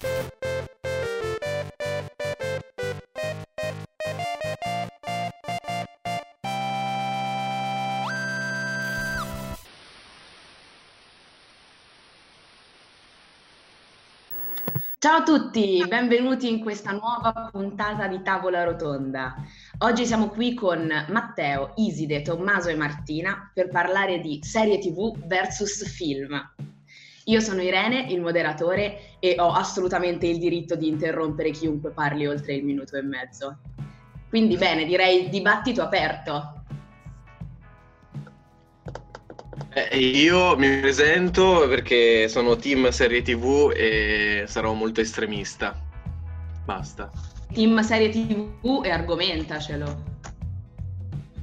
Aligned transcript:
Ciao 0.00 0.10
a 15.16 15.22
tutti, 15.24 15.84
benvenuti 15.88 16.48
in 16.48 16.60
questa 16.60 16.92
nuova 16.92 17.48
puntata 17.50 18.06
di 18.06 18.22
Tavola 18.22 18.62
Rotonda. 18.62 19.34
Oggi 19.78 20.06
siamo 20.06 20.28
qui 20.28 20.54
con 20.54 20.86
Matteo, 21.08 21.72
Iside, 21.76 22.22
Tommaso 22.22 22.68
e 22.68 22.76
Martina 22.76 23.50
per 23.52 23.68
parlare 23.68 24.20
di 24.20 24.38
serie 24.44 24.78
TV 24.78 25.16
versus 25.26 25.84
film. 25.88 26.40
Io 27.24 27.40
sono 27.40 27.60
Irene, 27.60 28.06
il 28.10 28.22
moderatore, 28.22 29.07
e 29.20 29.34
ho 29.38 29.52
assolutamente 29.52 30.26
il 30.26 30.38
diritto 30.38 30.76
di 30.76 30.88
interrompere 30.88 31.50
chiunque 31.50 31.90
parli 31.90 32.26
oltre 32.26 32.54
il 32.54 32.64
minuto 32.64 32.96
e 32.96 33.02
mezzo. 33.02 33.58
Quindi 34.28 34.56
bene, 34.56 34.84
direi 34.84 35.28
dibattito 35.28 35.82
aperto. 35.82 36.62
Eh, 39.70 39.98
io 39.98 40.56
mi 40.56 40.78
presento 40.80 41.66
perché 41.68 42.28
sono 42.28 42.56
team 42.56 42.90
serie 42.90 43.22
TV 43.22 43.72
e 43.74 44.44
sarò 44.46 44.72
molto 44.72 45.00
estremista. 45.00 45.78
Basta. 46.64 47.10
Team 47.52 47.80
serie 47.80 48.10
TV 48.10 48.82
e 48.84 48.90
argomentacelo. 48.90 50.16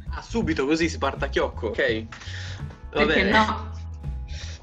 Ah, 0.10 0.22
subito 0.22 0.66
così 0.66 0.88
si 0.88 0.98
parta 0.98 1.26
a 1.26 1.30
chiocco, 1.30 1.68
ok? 1.68 2.06
Va 2.06 3.06
perché 3.06 3.24
bene. 3.24 3.32
no? 3.32 3.75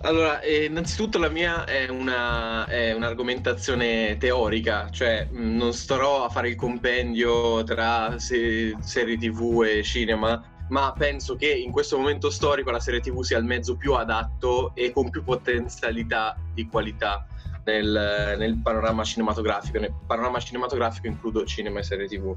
Allora, 0.05 0.41
eh, 0.41 0.65
innanzitutto 0.65 1.19
la 1.19 1.29
mia 1.29 1.65
è, 1.65 1.89
una, 1.89 2.67
è, 2.67 2.93
un'argomentazione 2.93 4.17
teorica, 4.19 4.91
cioè 4.91 5.29
non 5.31 5.73
starò 5.73 6.25
a 6.25 6.29
fare 6.29 6.49
il 6.49 6.57
compendio 6.57 7.63
tra 7.63 8.19
se, 8.19 8.77
serie 8.81 9.17
TV 9.17 9.63
e 9.65 9.85
cinema, 9.85 10.43
ma 10.71 10.93
penso 10.99 11.37
che 11.37 11.53
in 11.53 11.71
questo 11.71 11.97
momento 11.99 12.31
storico 12.31 12.73
la 12.73 12.81
serie 12.81 12.99
TV 12.99 13.23
sia 13.23 13.39
il 13.39 13.45
mezzo 13.45 13.77
più 13.77 13.93
adatto 13.93 14.73
e 14.75 14.91
con 14.91 15.09
più 15.09 15.23
potenzialità 15.23 16.37
di 16.53 16.67
qualità 16.67 17.25
nel, 17.65 18.35
nel 18.39 18.59
panorama 18.61 19.05
cinematografico. 19.05 19.79
Nel 19.79 19.95
panorama 20.05 20.41
cinematografico 20.41 21.07
includo 21.07 21.45
cinema 21.45 21.79
e 21.79 21.83
serie 21.85 22.09
TV. 22.09 22.35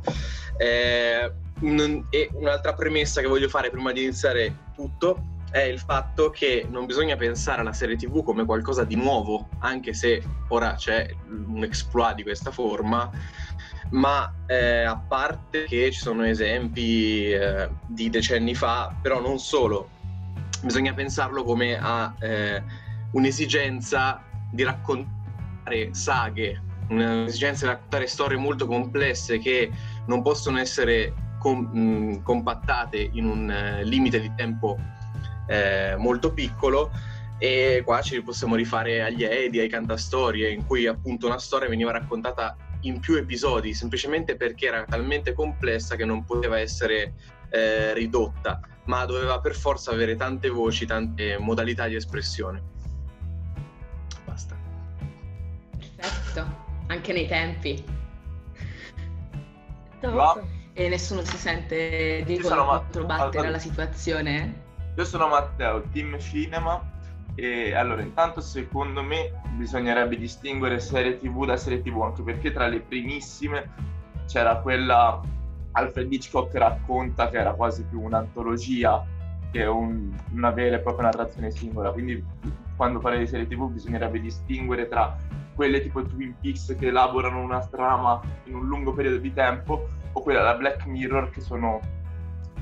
Eh, 0.58 1.32
un, 1.62 2.06
e 2.12 2.30
un'altra 2.34 2.74
premessa 2.74 3.22
che 3.22 3.28
voglio 3.28 3.50
fare 3.50 3.72
prima 3.72 3.92
di 3.92 4.04
iniziare 4.04 4.56
tutto 4.76 5.34
è 5.56 5.62
il 5.62 5.80
fatto 5.80 6.32
che 6.32 6.68
non 6.70 6.86
bisogna 6.86 7.16
pensare 7.16 7.62
alla 7.62 7.72
serie 7.72 7.96
TV 7.96 8.26
come 8.26 8.44
qualcosa 8.44 8.84
di 8.84 8.98
nuovo, 8.98 9.48
anche 9.60 9.94
se 9.94 10.22
ora 10.50 10.74
c'è 10.74 11.10
un 11.30 11.64
exploit 11.64 12.14
di 12.14 12.24
questa 12.24 12.52
forma 12.52 13.10
ma 13.92 14.34
eh, 14.48 14.84
a 14.84 14.98
parte 14.98 15.64
che 15.64 15.92
ci 15.92 16.00
sono 16.00 16.26
esempi 16.26 17.32
eh, 17.32 17.70
di 17.88 18.10
decenni 18.10 18.54
fa, 18.54 18.94
però 19.02 19.22
non 19.22 19.40
solo, 19.40 19.92
bisogna 20.62 20.94
pensarlo 20.94 21.44
come 21.44 21.80
a 21.80 22.14
eh, 22.20 22.62
un'esigenza 23.12 24.22
di 24.52 24.64
raccontare 24.64 25.94
saghe, 25.94 26.62
un'esigenza 26.90 27.66
di 27.66 27.72
raccontare 27.72 28.08
storie 28.08 28.38
molto 28.38 28.68
complesse 28.68 29.38
che 29.38 29.72
non 30.08 30.22
possono 30.22 30.60
essere 30.60 31.14
mh, 31.42 32.24
compattate 32.24 33.10
in 33.14 33.26
un 33.26 33.80
uh, 33.80 33.84
limite 33.84 34.20
di 34.20 34.34
tempo 34.36 34.78
eh, 35.48 35.96
molto 35.98 36.34
piccolo 36.34 36.92
e 37.38 37.82
qua 37.84 38.02
ci 38.02 38.22
possiamo 38.22 38.56
rifare 38.56 39.04
agli 39.04 39.24
Edi, 39.24 39.60
ai 39.60 39.68
cantastorie, 39.68 40.50
in 40.50 40.66
cui 40.66 40.88
appunto 40.88 41.28
una 41.28 41.40
storia 41.40 41.68
veniva 41.68 41.92
raccontata 41.92 42.56
in 42.82 43.00
più 43.00 43.16
episodi, 43.16 43.74
semplicemente 43.74 44.36
perché 44.36 44.68
era 44.68 44.86
talmente 44.86 45.34
complessa 45.34 45.96
che 45.96 46.06
non 46.06 46.24
poteva 46.24 46.60
essere 46.60 47.14
eh, 47.50 47.94
ridotta, 47.94 48.60
ma 48.86 49.06
doveva 49.06 49.40
per 49.40 49.56
forza 49.56 49.92
avere 49.92 50.16
tante 50.16 50.50
voci, 50.50 50.86
tante 50.86 51.38
modalità 51.38 51.88
di 51.88 51.96
espressione. 51.96 52.62
Basta. 54.24 54.56
Perfetto, 55.96 56.46
anche 56.88 57.14
nei 57.14 57.28
tempi. 57.28 57.84
No. 60.02 60.48
E 60.74 60.90
nessuno 60.90 61.24
si 61.24 61.38
sente 61.38 62.24
di 62.26 62.38
controbattere 62.38 63.48
alla 63.48 63.60
situazione? 63.60 64.65
Io 64.96 65.04
sono 65.04 65.28
Matteo, 65.28 65.82
team 65.92 66.18
cinema 66.20 66.82
e 67.36 67.74
allora, 67.74 68.02
intanto 68.02 68.40
secondo 68.40 69.04
me 69.04 69.42
bisognerebbe 69.58 70.18
distinguere 70.18 70.80
serie 70.80 71.18
TV 71.18 71.46
da 71.46 71.58
serie 71.58 71.82
TV, 71.82 72.02
anche 72.02 72.22
perché 72.24 72.54
tra 72.54 72.68
le 72.68 72.80
primissime 72.80 73.70
c'era 74.26 74.58
quella 74.58 75.22
Alfred 75.72 76.12
Hitchcock 76.12 76.56
racconta 76.56 77.30
che 77.30 77.38
era 77.38 77.54
quasi 77.54 77.84
più 77.84 78.02
un'antologia 78.02 79.06
che 79.52 79.66
un, 79.66 80.16
una 80.32 80.52
vera 80.52 80.78
e 80.78 80.80
propria 80.80 81.10
narrazione 81.10 81.52
singola. 81.52 81.92
Quindi 81.92 82.24
quando 82.78 83.00
parli 83.00 83.20
di 83.20 83.28
serie 83.28 83.48
TV 83.48 83.70
bisognerebbe 83.70 84.22
distinguere 84.22 84.88
tra 84.88 85.18
quelle 85.56 85.82
tipo 85.82 86.04
Twin 86.04 86.36
Peaks 86.40 86.76
che 86.78 86.88
elaborano 86.88 87.42
una 87.42 87.66
trama 87.66 88.22
in 88.46 88.56
un 88.56 88.66
lungo 88.68 88.94
periodo 88.94 89.18
di 89.18 89.34
tempo 89.34 89.88
o 90.12 90.22
quella 90.22 90.42
da 90.42 90.56
Black 90.56 90.86
Mirror 90.86 91.30
che 91.30 91.42
sono 91.42 91.80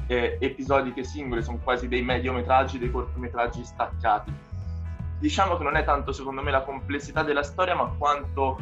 eh, 0.08 0.38
episodiche 0.40 1.04
singole, 1.04 1.42
sono 1.42 1.60
quasi 1.64 1.88
dei 1.88 2.02
mediometraggi, 2.02 2.80
dei 2.80 2.92
cortometraggi 2.92 3.64
staccati 3.64 4.52
diciamo 5.24 5.56
che 5.56 5.64
non 5.64 5.78
è 5.78 5.86
tanto 5.86 6.12
secondo 6.12 6.42
me 6.42 6.52
la 6.52 6.64
complessità 6.64 7.24
della 7.24 7.44
storia, 7.44 7.76
ma 7.76 7.86
quanto 7.98 8.60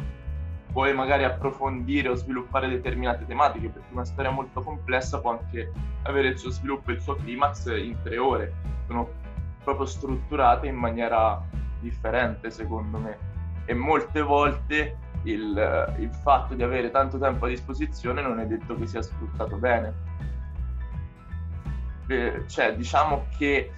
puoi 0.70 0.94
magari 0.94 1.24
approfondire 1.24 2.08
o 2.08 2.14
sviluppare 2.14 2.68
determinate 2.68 3.26
tematiche, 3.26 3.68
perché 3.68 3.88
una 3.90 4.04
storia 4.04 4.30
molto 4.30 4.62
complessa 4.62 5.20
può 5.20 5.32
anche 5.32 5.72
avere 6.02 6.28
il 6.28 6.38
suo 6.38 6.50
sviluppo 6.50 6.90
e 6.90 6.94
il 6.94 7.00
suo 7.00 7.16
climax 7.16 7.66
in 7.66 7.96
tre 8.04 8.16
ore. 8.16 8.52
Sono 8.86 9.08
proprio 9.64 9.86
strutturate 9.86 10.68
in 10.68 10.76
maniera 10.76 11.42
differente, 11.80 12.48
secondo 12.52 12.96
me. 12.96 13.18
E 13.64 13.74
molte 13.74 14.22
volte 14.22 14.96
il, 15.24 15.94
il 15.98 16.10
fatto 16.22 16.54
di 16.54 16.62
avere 16.62 16.92
tanto 16.92 17.18
tempo 17.18 17.46
a 17.46 17.48
disposizione 17.48 18.22
non 18.22 18.38
è 18.38 18.46
detto 18.46 18.76
che 18.76 18.86
sia 18.86 19.02
sfruttato 19.02 19.56
bene. 19.56 19.92
Eh, 22.12 22.44
cioè, 22.46 22.74
diciamo 22.76 23.26
che 23.38 23.72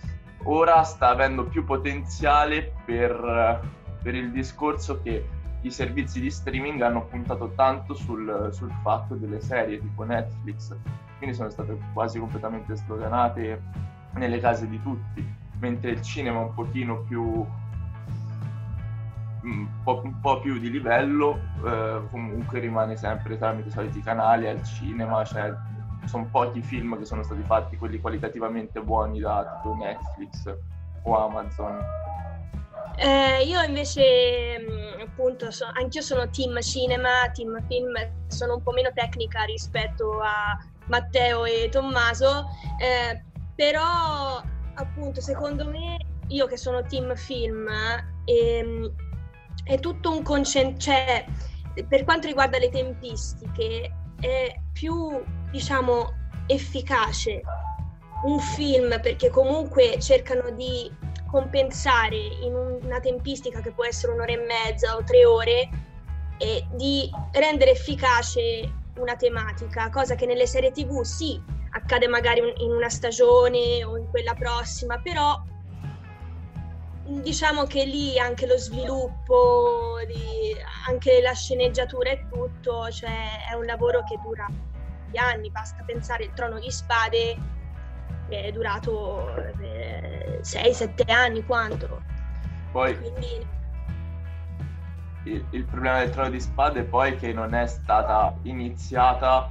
ora 0.44 0.82
sta 0.82 1.08
avendo 1.08 1.44
più 1.44 1.64
potenziale 1.64 2.74
per, 2.84 3.60
per 4.02 4.14
il 4.14 4.32
discorso 4.32 5.00
che 5.02 5.24
i 5.60 5.70
servizi 5.70 6.20
di 6.20 6.30
streaming 6.30 6.80
hanno 6.82 7.06
puntato 7.06 7.52
tanto 7.54 7.94
sul, 7.94 8.50
sul, 8.52 8.72
fatto 8.82 9.14
delle 9.14 9.40
serie 9.40 9.78
tipo 9.78 10.02
Netflix, 10.02 10.76
quindi 11.18 11.34
sono 11.34 11.48
state 11.48 11.78
quasi 11.92 12.18
completamente 12.18 12.76
sloganate 12.76 13.62
nelle 14.14 14.40
case 14.40 14.68
di 14.68 14.82
tutti, 14.82 15.24
mentre 15.60 15.92
il 15.92 16.02
cinema 16.02 16.40
un 16.40 16.52
pochino 16.52 17.02
più 17.02 17.46
un 19.44 19.68
po', 19.82 20.00
un 20.02 20.20
po 20.20 20.40
più 20.40 20.58
di 20.58 20.70
livello 20.70 21.38
eh, 21.64 22.00
comunque 22.10 22.60
rimane 22.60 22.96
sempre 22.96 23.36
tramite 23.38 23.68
i 23.68 23.72
soliti 23.72 24.00
canali 24.00 24.48
al 24.48 24.62
cinema, 24.64 25.24
cioè 25.24 25.54
sono 26.06 26.28
pochi 26.31 26.62
film 26.62 26.98
che 26.98 27.04
sono 27.04 27.22
stati 27.22 27.42
fatti, 27.42 27.76
quelli 27.76 28.00
qualitativamente 28.00 28.81
buoni 28.81 29.20
da 29.20 29.60
tipo 29.62 29.75
Netflix 29.75 30.54
o 31.03 31.26
Amazon. 31.26 31.78
Eh, 32.97 33.42
io 33.44 33.60
invece, 33.62 34.59
mm, 34.60 35.00
appunto, 35.00 35.50
so, 35.50 35.66
anch'io 35.75 36.00
sono 36.00 36.28
team 36.31 36.60
cinema, 36.60 37.28
team 37.32 37.60
film, 37.66 37.93
sono 38.28 38.54
un 38.54 38.62
po' 38.62 38.72
meno 38.72 38.91
tecnica 38.94 39.43
rispetto 39.43 40.20
a 40.20 40.56
Matteo 40.87 41.44
e 41.44 41.69
Tommaso, 41.70 42.47
eh, 42.81 43.25
però 43.56 44.41
appunto 44.75 45.20
secondo 45.20 45.69
me, 45.69 45.97
io 46.28 46.47
che 46.47 46.56
sono 46.56 46.82
team 46.82 47.14
film, 47.16 47.69
eh, 48.25 48.93
è 49.64 49.78
tutto 49.81 50.10
un 50.12 50.22
concetto, 50.22 50.78
cioè 50.78 51.25
per 51.88 52.05
quanto 52.05 52.28
riguarda 52.28 52.58
le 52.58 52.70
tempistiche, 52.70 53.93
è 54.20 54.61
più 54.73 55.20
diciamo, 55.54 56.12
efficace 56.48 57.40
un 58.24 58.40
film 58.40 59.00
perché 59.00 59.30
comunque 59.30 60.00
cercano 60.00 60.50
di 60.50 60.90
compensare 61.30 62.16
in 62.16 62.54
una 62.82 62.98
tempistica 62.98 63.60
che 63.60 63.70
può 63.70 63.84
essere 63.84 64.12
un'ora 64.12 64.32
e 64.32 64.36
mezza 64.36 64.96
o 64.96 65.04
tre 65.04 65.24
ore 65.24 65.68
e 66.38 66.66
di 66.72 67.08
rendere 67.32 67.70
efficace 67.70 68.68
una 68.96 69.14
tematica, 69.14 69.90
cosa 69.90 70.16
che 70.16 70.26
nelle 70.26 70.46
serie 70.46 70.72
tv 70.72 71.02
sì, 71.02 71.40
accade 71.70 72.08
magari 72.08 72.40
in 72.58 72.72
una 72.72 72.88
stagione 72.88 73.84
o 73.84 73.96
in 73.96 74.08
quella 74.10 74.34
prossima, 74.34 74.98
però 74.98 75.40
diciamo 77.06 77.64
che 77.64 77.84
lì 77.84 78.18
anche 78.18 78.46
lo 78.46 78.58
sviluppo, 78.58 79.98
anche 80.88 81.20
la 81.20 81.32
sceneggiatura 81.32 82.10
e 82.10 82.26
tutto, 82.28 82.90
cioè 82.90 83.46
è 83.50 83.54
un 83.54 83.66
lavoro 83.66 84.02
che 84.02 84.18
dura 84.20 84.48
di 85.14 85.19
anni, 85.19 85.50
basta 85.50 85.82
pensare 85.87 86.25
il 86.25 86.32
Trono 86.34 86.58
di 86.58 86.70
Spade 86.70 87.52
che 88.28 88.44
è 88.44 88.52
durato 88.52 89.32
6-7 90.40 91.06
eh, 91.06 91.12
anni 91.12 91.44
quanto. 91.44 92.02
Poi, 92.72 92.99
Quindi... 92.99 93.46
il, 95.25 95.44
il 95.50 95.64
problema 95.64 95.99
del 95.99 96.11
trono 96.11 96.31
di 96.31 96.40
spade 96.40 96.81
è 96.81 96.84
poi 96.84 97.16
che 97.16 97.32
non 97.32 97.55
è 97.55 97.66
stata 97.66 98.34
iniziata 98.43 99.50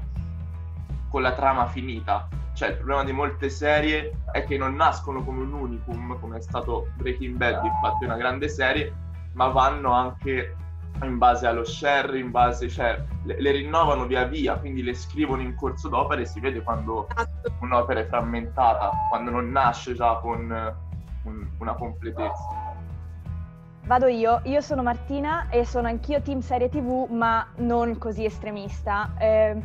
con 1.09 1.21
la 1.21 1.33
trama 1.33 1.67
finita. 1.67 2.27
Cioè, 2.53 2.69
il 2.69 2.75
problema 2.75 3.03
di 3.03 3.11
molte 3.11 3.49
serie 3.49 4.11
è 4.31 4.43
che 4.43 4.57
non 4.57 4.75
nascono 4.75 5.23
come 5.23 5.41
un 5.41 5.53
unicum, 5.53 6.19
come 6.19 6.37
è 6.37 6.41
stato 6.41 6.89
Breaking 6.95 7.35
Bad, 7.35 7.63
infatti 7.63 8.03
è 8.03 8.07
una 8.07 8.17
grande 8.17 8.47
serie, 8.47 8.93
ma 9.33 9.47
vanno 9.47 9.91
anche 9.91 10.55
in 11.01 11.17
base 11.17 11.47
allo 11.47 11.63
share, 11.63 12.17
in 12.17 12.31
base, 12.31 12.69
cioè 12.69 13.01
le, 13.23 13.41
le, 13.41 13.51
rinnovano 13.51 14.05
via 14.05 14.23
via, 14.25 14.55
quindi 14.55 14.83
le 14.83 14.93
scrivono 14.93 15.41
in 15.41 15.55
corso 15.55 15.89
d'opera 15.89 16.21
e 16.21 16.25
si 16.25 16.39
vede 16.39 16.61
quando 16.61 17.07
esatto. 17.09 17.51
un'opera 17.61 18.01
è 18.01 18.05
frammentata, 18.05 18.91
quando 19.09 19.31
non 19.31 19.51
nasce 19.51 19.93
già 19.93 20.15
con 20.21 20.75
un, 21.23 21.47
una 21.57 21.73
completezza. 21.73 22.61
Vado 23.85 24.07
io, 24.07 24.39
io 24.43 24.61
sono 24.61 24.81
Martina 24.81 25.49
e 25.49 25.65
sono 25.65 25.87
anch'io 25.87 26.21
team 26.21 26.39
serie 26.39 26.69
tv 26.69 27.07
ma 27.09 27.45
non 27.57 27.97
così 27.97 28.23
estremista. 28.23 29.13
Eh, 29.17 29.61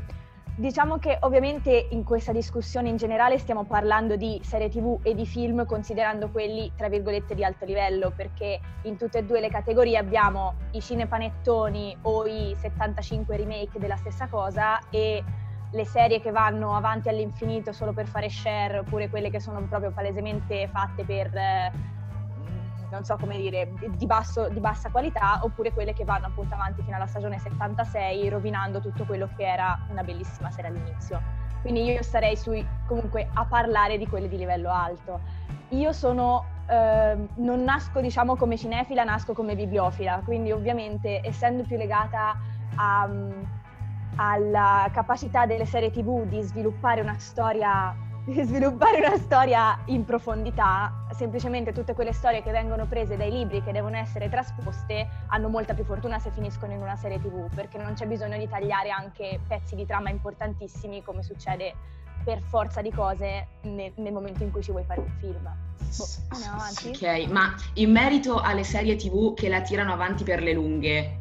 diciamo 0.59 0.99
che 0.99 1.19
ovviamente 1.21 1.87
in 1.91 2.03
questa 2.03 2.33
discussione 2.33 2.89
in 2.89 2.97
generale 2.97 3.39
stiamo 3.39 3.65
parlando 3.65 4.17
di 4.17 4.41
serie 4.43 4.69
tv 4.69 4.99
e 5.05 5.15
di 5.15 5.25
film 5.25 5.65
considerando 5.65 6.31
quelli 6.31 6.73
tra 6.77 6.89
virgolette 6.89 7.37
di 7.37 7.45
alto 7.45 7.65
livello 7.65 8.11
perché 8.11 8.59
in 8.83 8.97
tutte 8.97 9.19
e 9.19 9.23
due 9.23 9.39
le 9.39 9.51
categorie 9.51 9.97
abbiamo 9.97 10.55
i 10.73 10.81
cinepanettoni 10.81 11.99
o 12.03 12.27
i 12.27 12.57
75 12.59 13.37
remake 13.37 13.79
della 13.79 13.95
stessa 13.95 14.27
cosa 14.27 14.81
e 14.91 15.23
le 15.71 15.85
serie 15.85 16.21
che 16.21 16.33
vanno 16.33 16.75
avanti 16.75 17.09
all'infinito 17.09 17.71
solo 17.71 17.93
per 17.93 18.09
fare 18.09 18.29
share 18.29 18.79
oppure 18.79 19.09
quelle 19.09 19.31
che 19.31 19.39
sono 19.39 19.65
proprio 19.69 19.93
palesemente 19.93 20.69
fatte 20.73 21.05
per... 21.05 21.31
Non 22.90 23.05
so 23.05 23.17
come 23.17 23.37
dire, 23.37 23.73
di, 23.96 24.06
basso, 24.06 24.49
di, 24.49 24.61
bassa 24.61 24.90
qualità, 24.90 25.40
oppure 25.43 25.73
quelle 25.73 25.93
che 25.93 26.05
vanno 26.05 26.26
appunto 26.26 26.55
avanti 26.55 26.82
fino 26.82 26.96
alla 26.96 27.06
stagione 27.06 27.38
76, 27.38 28.29
rovinando 28.29 28.81
tutto 28.81 29.05
quello 29.05 29.29
che 29.37 29.44
era 29.46 29.79
una 29.90 30.02
bellissima 30.02 30.50
serie 30.50 30.70
all'inizio. 30.70 31.20
Quindi 31.61 31.85
io 31.85 32.02
starei 32.02 32.37
sui, 32.37 32.67
comunque 32.87 33.29
a 33.35 33.44
parlare 33.44 33.99
di 33.99 34.06
quelle 34.06 34.29
di 34.29 34.38
livello 34.38 34.70
alto. 34.70 35.20
Io 35.70 35.93
sono, 35.93 36.44
eh, 36.67 37.17
non 37.35 37.62
nasco 37.62 38.00
diciamo 38.00 38.37
come 38.37 38.56
cinefila, 38.56 39.05
nasco 39.05 39.35
come 39.35 39.55
bibliofila, 39.55 40.23
quindi 40.25 40.50
ovviamente 40.50 41.20
essendo 41.23 41.64
più 41.64 41.76
legata 41.76 42.37
a, 42.76 43.08
alla 44.17 44.88
capacità 44.93 45.46
delle 45.46 45.67
serie 45.67 45.90
tv 45.90 46.25
di 46.25 46.40
sviluppare 46.43 47.00
una 47.00 47.19
storia 47.19 47.94
sviluppare 48.45 48.99
una 48.99 49.17
storia 49.17 49.79
in 49.87 50.05
profondità, 50.05 51.07
semplicemente 51.13 51.73
tutte 51.73 51.95
quelle 51.95 52.13
storie 52.13 52.43
che 52.43 52.51
vengono 52.51 52.87
prese 52.87 53.17
dai 53.17 53.31
libri 53.31 53.63
che 53.63 53.73
devono 53.73 53.97
essere 53.97 54.29
trasposte 54.29 55.09
hanno 55.29 55.49
molta 55.49 55.75
più 55.75 55.85
fortuna 55.85 56.19
se 56.19 56.31
finiscono 56.31 56.73
in 56.73 56.83
una 56.83 56.97
serie 56.97 57.19
tv, 57.19 57.49
perché 57.55 57.79
non 57.79 57.95
c'è 57.95 58.07
bisogno 58.07 58.37
di 58.37 58.49
tagliare 58.49 58.91
anche 58.91 59.41
pezzi 59.47 59.75
di 59.75 59.87
trama 59.87 60.11
importantissimi 60.11 61.03
come 61.03 61.23
succede 61.23 61.75
per 62.25 62.41
forza 62.43 62.83
di 62.83 62.91
cose 62.91 63.47
nel, 63.63 63.93
nel 63.97 64.13
momento 64.13 64.43
in 64.43 64.51
cui 64.51 64.63
ci 64.63 64.71
vuoi 64.71 64.85
fare 64.85 65.01
un 65.01 65.11
film. 65.19 65.43
Boh. 65.43 66.07
Ok, 66.89 67.31
ma 67.31 67.55
in 67.75 67.91
merito 67.91 68.41
alle 68.41 68.65
serie 68.65 68.97
tv 68.97 69.35
che 69.35 69.49
la 69.49 69.63
tirano 69.63 69.93
avanti 69.93 70.25
per 70.25 70.43
le 70.43 70.53
lunghe, 70.53 71.19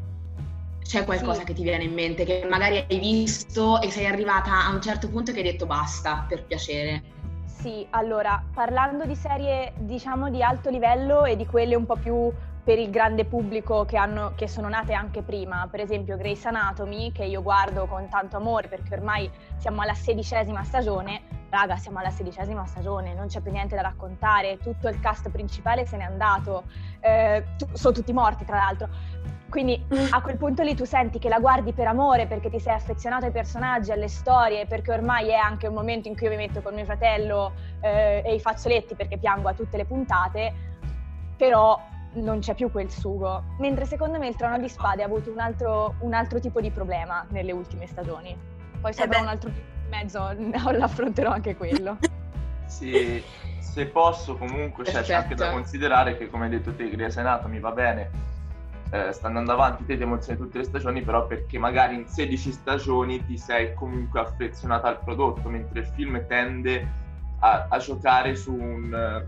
c'è 0.88 1.04
qualcosa 1.04 1.40
sì. 1.40 1.46
che 1.46 1.54
ti 1.54 1.64
viene 1.64 1.84
in 1.84 1.94
mente 1.94 2.24
che 2.24 2.48
magari 2.50 2.78
hai 2.78 3.00
visto 3.00 3.82
e 3.82 3.92
sei 3.92 4.06
arrivata 4.06 4.66
a 4.66 4.70
un 4.70 4.82
certo 4.82 5.10
punto 5.10 5.34
che 5.34 5.40
hai 5.40 5.44
detto 5.44 5.66
basta, 5.66 6.26
per 6.28 6.46
piacere? 6.46 7.04
Sì, 7.44 7.86
allora, 7.90 8.42
parlando 8.54 9.06
di 9.06 9.16
serie 9.16 9.74
diciamo 9.80 10.30
di 10.30 10.42
alto 10.42 10.70
livello 10.70 11.26
e 11.26 11.36
di 11.36 11.46
quelle 11.46 11.76
un 11.76 11.86
po' 11.86 11.98
più 11.98 12.32
per 12.64 12.80
il 12.80 12.90
grande 12.90 13.24
pubblico 13.24 13.86
che, 13.86 13.96
hanno, 13.96 14.34
che, 14.36 14.48
sono 14.48 14.68
nate 14.68 14.94
anche 14.94 15.22
prima, 15.22 15.70
per 15.72 15.80
esempio 15.80 16.18
Grace 16.18 16.50
Anatomy, 16.50 17.14
che 17.14 17.24
io 17.24 17.42
guardo 17.42 17.86
con 17.86 18.10
tanto 18.10 18.36
amore 18.36 18.68
perché 18.68 18.94
ormai 18.94 19.32
siamo 19.56 19.82
alla 19.82 19.94
sedicesima 19.94 20.66
stagione, 20.66 21.22
raga 21.50 21.78
siamo 21.78 22.00
alla 22.00 22.10
sedicesima 22.10 22.66
stagione, 22.66 23.14
non 23.14 23.28
c'è 23.28 23.40
più 23.40 23.52
niente 23.52 23.76
da 23.76 23.84
raccontare, 23.84 24.58
tutto 24.58 24.90
il 24.90 25.00
cast 25.00 25.30
principale 25.30 25.86
se 25.86 25.96
n'è 25.96 26.04
andato, 26.04 26.64
eh, 27.00 27.44
t- 27.58 27.72
sono 27.72 27.94
tutti 27.94 28.12
morti 28.12 28.44
tra 28.44 28.58
l'altro, 28.58 28.90
quindi 29.50 29.82
a 30.12 30.22
quel 30.22 30.38
punto 30.38 30.64
lì 30.64 30.76
tu 30.76 30.86
senti 30.86 31.20
che 31.20 31.30
la 31.30 31.40
guardi 31.40 31.74
per 31.74 31.88
amore 31.88 32.28
perché 32.28 32.50
ti 32.50 32.60
sei 32.60 32.74
affezionato 32.74 33.26
ai 33.26 33.32
personaggi, 33.32 33.92
alle 33.92 34.08
storie, 34.08 34.66
perché 34.66 34.92
ormai 34.92 35.30
è 35.30 35.36
anche 35.36 35.68
un 35.68 35.74
momento 35.74 36.08
in 36.08 36.16
cui 36.16 36.26
io 36.26 36.32
mi 36.32 36.38
metto 36.38 36.62
con 36.62 36.74
mio 36.74 36.86
fratello 36.86 37.54
eh, 37.82 38.22
e 38.26 38.36
i 38.36 38.40
fazzoletti 38.40 38.96
perché 38.96 39.18
piango 39.18 39.50
a 39.50 39.54
tutte 39.54 39.78
le 39.78 39.86
puntate, 39.86 40.54
però 41.38 41.80
non 42.14 42.40
c'è 42.40 42.56
più 42.56 42.72
quel 42.72 42.90
sugo. 42.90 43.44
Mentre 43.60 43.86
secondo 43.86 44.18
me 44.18 44.28
il 44.28 44.36
Trono 44.36 44.58
di 44.58 44.70
Spade 44.70 45.04
ha 45.04 45.06
avuto 45.06 45.32
un 45.32 45.40
altro, 45.40 45.96
un 46.00 46.14
altro 46.14 46.40
tipo 46.40 46.62
di 46.62 46.72
problema 46.72 47.26
nelle 47.30 47.52
ultime 47.52 47.88
stagioni. 47.88 48.36
Poi 48.80 48.94
se 48.94 49.02
eh 49.02 49.06
avrò 49.06 49.22
un 49.22 49.28
altro 49.28 49.52
mezzo 49.90 50.34
l'affronterò 50.72 51.32
anche 51.32 51.56
quello. 51.56 51.98
Sì, 52.68 53.24
se 53.60 53.86
posso 53.86 54.36
comunque 54.36 54.84
cioè, 54.84 55.02
c'è 55.02 55.14
anche 55.14 55.36
da 55.36 55.52
considerare 55.52 56.18
che 56.18 56.30
come 56.30 56.44
hai 56.44 56.50
detto 56.50 56.76
te 56.76 56.90
Grey's 56.90 57.16
Anatomy 57.16 57.62
va 57.62 57.72
bene 57.72 58.12
eh, 58.90 59.12
sta 59.12 59.28
andando 59.28 59.52
avanti, 59.52 59.86
te 59.86 59.98
ti 59.98 60.04
emozioni 60.04 60.40
tutte 60.40 60.60
le 60.60 60.64
stagioni, 60.64 61.02
però 61.02 61.28
perché 61.28 61.58
magari 61.58 61.96
in 61.96 62.08
16 62.08 62.52
stagioni 62.52 63.26
ti 63.26 63.38
sei 63.38 63.74
comunque 63.74 64.20
affezionata 64.20 64.88
al 64.88 65.00
prodotto, 65.04 65.50
mentre 65.50 65.82
il 65.82 65.88
film 65.88 66.26
tende 66.28 66.88
a, 67.40 67.68
a 67.70 67.78
giocare 67.78 68.36
su, 68.36 68.54
un, 68.54 69.26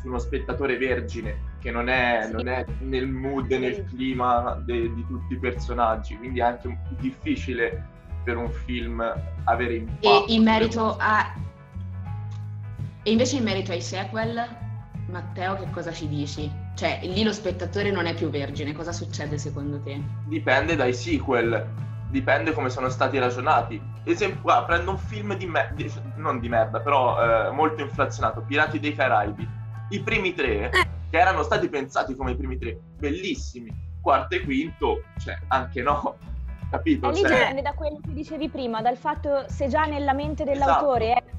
su, 0.00 0.06
uno 0.08 0.18
spettatore 0.18 0.78
vergine 0.78 1.54
che 1.58 1.70
non 1.70 1.88
è, 1.88 2.22
sì. 2.26 2.32
non 2.32 2.48
è 2.48 2.64
nel 2.80 3.06
mood, 3.08 3.50
nel 3.50 3.84
clima 3.84 4.60
de, 4.64 4.94
di 4.94 5.06
tutti 5.06 5.34
i 5.34 5.38
personaggi, 5.38 6.16
quindi 6.16 6.40
è 6.40 6.44
anche 6.44 6.78
difficile 6.98 7.94
per 8.24 8.36
un 8.36 8.50
film 8.50 9.00
avere 9.44 9.74
impatto. 9.74 10.26
E 10.26 10.32
in 10.32 10.42
merito 10.42 10.96
a... 10.98 11.34
E 13.02 13.10
invece 13.10 13.36
in 13.36 13.44
merito 13.44 13.70
ai 13.70 13.80
sequel, 13.80 14.44
Matteo, 15.08 15.54
che 15.56 15.70
cosa 15.70 15.92
ci 15.92 16.08
dici? 16.08 16.64
Cioè, 16.76 17.00
lì 17.04 17.22
lo 17.22 17.32
spettatore 17.32 17.90
non 17.90 18.04
è 18.04 18.14
più 18.14 18.28
vergine, 18.28 18.74
cosa 18.74 18.92
succede 18.92 19.38
secondo 19.38 19.80
te? 19.80 19.98
Dipende 20.26 20.76
dai 20.76 20.92
sequel, 20.92 21.66
dipende 22.10 22.52
come 22.52 22.68
sono 22.68 22.90
stati 22.90 23.18
ragionati. 23.18 23.80
Esempio, 24.04 24.42
qua 24.42 24.62
prendo 24.66 24.90
un 24.90 24.98
film 24.98 25.34
di 25.36 25.46
merda, 25.46 25.84
non 26.16 26.38
di 26.38 26.50
merda, 26.50 26.80
però 26.80 27.46
eh, 27.46 27.50
molto 27.50 27.80
inflazionato, 27.80 28.42
Pirati 28.42 28.78
dei 28.78 28.94
Caraibi. 28.94 29.48
I 29.88 30.00
primi 30.00 30.34
tre, 30.34 30.70
eh. 30.70 30.70
che 31.08 31.18
erano 31.18 31.42
stati 31.44 31.66
pensati 31.70 32.14
come 32.14 32.32
i 32.32 32.36
primi 32.36 32.58
tre, 32.58 32.78
bellissimi. 32.98 33.74
Quarto 34.02 34.34
e 34.34 34.42
quinto, 34.42 35.02
cioè, 35.18 35.38
anche 35.48 35.80
no. 35.80 36.18
Capito? 36.70 37.08
E 37.08 37.12
lì 37.12 37.20
cioè... 37.20 37.30
dipende 37.30 37.62
da 37.62 37.72
quello 37.72 38.00
che 38.04 38.12
dicevi 38.12 38.50
prima, 38.50 38.82
dal 38.82 38.98
fatto 38.98 39.46
se 39.48 39.68
già 39.68 39.86
nella 39.86 40.12
mente 40.12 40.44
dell'autore 40.44 41.12
esatto. 41.12 41.26
è 41.26 41.32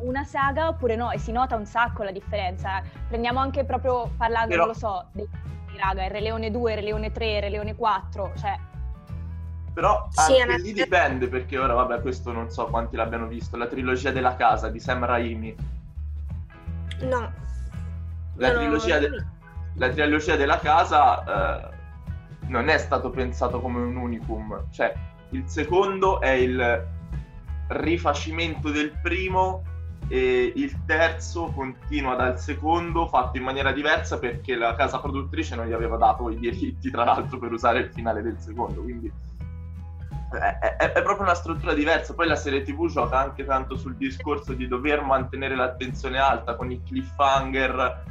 una 0.00 0.24
saga 0.24 0.68
oppure 0.68 0.96
no, 0.96 1.10
e 1.10 1.18
si 1.18 1.32
nota 1.32 1.56
un 1.56 1.66
sacco 1.66 2.02
la 2.02 2.12
differenza. 2.12 2.82
Prendiamo 3.08 3.40
anche 3.40 3.64
proprio 3.64 4.10
parlando, 4.16 4.48
Però... 4.48 4.64
non 4.64 4.72
lo 4.72 4.78
so, 4.78 5.06
dei 5.12 5.28
raga, 5.80 6.06
Re 6.08 6.20
Leone 6.20 6.50
2, 6.50 6.74
Re 6.76 6.82
Leone 6.82 7.10
3, 7.10 7.40
Re 7.40 7.48
Leone 7.48 7.74
4, 7.74 8.32
cioè... 8.36 8.58
Però 9.72 10.08
sì, 10.10 10.40
anche 10.40 10.58
lì 10.58 10.72
dipende, 10.72 11.28
perché 11.28 11.56
ora, 11.56 11.72
vabbè, 11.74 12.00
questo 12.00 12.32
non 12.32 12.50
so 12.50 12.66
quanti 12.66 12.96
l'abbiano 12.96 13.26
visto, 13.26 13.56
la 13.56 13.66
trilogia 13.66 14.10
della 14.10 14.36
casa 14.36 14.68
di 14.68 14.80
Sam 14.80 15.04
Raimi. 15.04 15.56
No. 17.02 17.32
La, 18.34 18.50
trilogia, 18.50 18.98
de- 18.98 19.24
la 19.74 19.88
trilogia, 19.88 20.36
della 20.36 20.58
casa 20.58 21.68
eh, 21.68 21.70
non 22.48 22.68
è 22.68 22.78
stato 22.78 23.10
pensato 23.10 23.60
come 23.60 23.80
un 23.80 23.96
unicum, 23.96 24.64
cioè 24.70 24.92
il 25.30 25.44
secondo 25.46 26.20
è 26.20 26.30
il 26.30 26.86
rifacimento 27.68 28.70
del 28.70 28.92
primo 29.00 29.62
e 30.12 30.52
il 30.56 30.84
terzo 30.86 31.52
continua 31.54 32.16
dal 32.16 32.36
secondo 32.40 33.06
fatto 33.06 33.38
in 33.38 33.44
maniera 33.44 33.70
diversa 33.70 34.18
perché 34.18 34.56
la 34.56 34.74
casa 34.74 34.98
produttrice 34.98 35.54
non 35.54 35.66
gli 35.66 35.72
aveva 35.72 35.96
dato 35.96 36.28
i 36.30 36.36
diritti 36.36 36.90
tra 36.90 37.04
l'altro 37.04 37.38
per 37.38 37.52
usare 37.52 37.78
il 37.78 37.90
finale 37.92 38.20
del 38.20 38.36
secondo 38.40 38.82
quindi 38.82 39.10
è, 40.32 40.76
è, 40.76 40.92
è, 40.92 41.02
proprio 41.02 41.22
una 41.22 41.34
struttura 41.34 41.74
diversa. 41.74 42.14
Poi 42.14 42.28
la 42.28 42.36
serie 42.36 42.62
tv 42.62 42.88
gioca 42.88 43.18
anche 43.18 43.44
tanto 43.44 43.76
sul 43.76 43.96
discorso 43.96 44.52
di 44.52 44.68
dover 44.68 45.02
mantenere 45.02 45.56
l'attenzione 45.56 46.18
alta 46.18 46.54
con 46.54 46.70
i 46.70 46.80
cliffhanger 46.82 48.04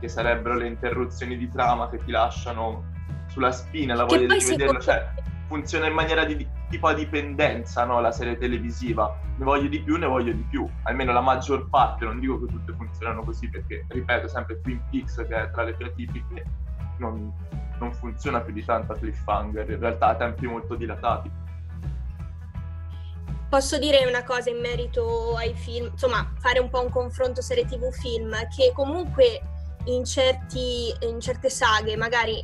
che 0.00 0.08
sarebbero 0.08 0.56
le 0.56 0.66
interruzioni 0.66 1.36
di 1.36 1.50
trama 1.50 1.88
che 1.88 1.98
ti 2.04 2.10
lasciano 2.10 2.84
sulla 3.28 3.52
spina 3.52 3.94
la 3.94 4.04
voglia 4.04 4.34
di 4.34 4.44
vederlo 4.44 4.80
cioè 4.80 5.08
funziona 5.52 5.86
in 5.86 5.92
maniera 5.92 6.24
di 6.24 6.48
tipo 6.70 6.86
a 6.86 6.94
dipendenza 6.94 7.84
no? 7.84 8.00
la 8.00 8.10
serie 8.10 8.38
televisiva 8.38 9.14
ne 9.36 9.44
voglio 9.44 9.68
di 9.68 9.82
più 9.82 9.98
ne 9.98 10.06
voglio 10.06 10.32
di 10.32 10.42
più 10.48 10.66
almeno 10.84 11.12
la 11.12 11.20
maggior 11.20 11.68
parte 11.68 12.06
non 12.06 12.20
dico 12.20 12.40
che 12.40 12.46
tutte 12.46 12.72
funzionano 12.72 13.22
così 13.22 13.50
perché 13.50 13.84
ripeto 13.86 14.28
sempre 14.28 14.58
Twin 14.62 14.80
Peaks 14.90 15.16
che 15.28 15.36
è 15.36 15.50
tra 15.50 15.64
le 15.64 15.74
più 15.74 15.92
tipiche 15.94 16.44
non, 16.96 17.30
non 17.78 17.92
funziona 17.92 18.40
più 18.40 18.54
di 18.54 18.64
tanto 18.64 18.92
a 18.92 18.96
cliffhanger 18.96 19.68
in 19.68 19.78
realtà 19.78 20.06
a 20.06 20.14
tempi 20.14 20.46
molto 20.46 20.74
dilatati 20.74 21.30
Posso 23.50 23.76
dire 23.76 24.06
una 24.06 24.24
cosa 24.24 24.48
in 24.48 24.60
merito 24.60 25.36
ai 25.36 25.52
film, 25.52 25.90
insomma, 25.90 26.32
fare 26.38 26.58
un 26.58 26.70
po' 26.70 26.80
un 26.80 26.88
confronto 26.88 27.42
serie 27.42 27.66
TV 27.66 27.92
film, 27.92 28.34
che 28.48 28.72
comunque 28.74 29.42
in, 29.84 30.06
certi, 30.06 30.90
in 31.00 31.20
certe 31.20 31.50
saghe 31.50 31.94
magari 31.98 32.42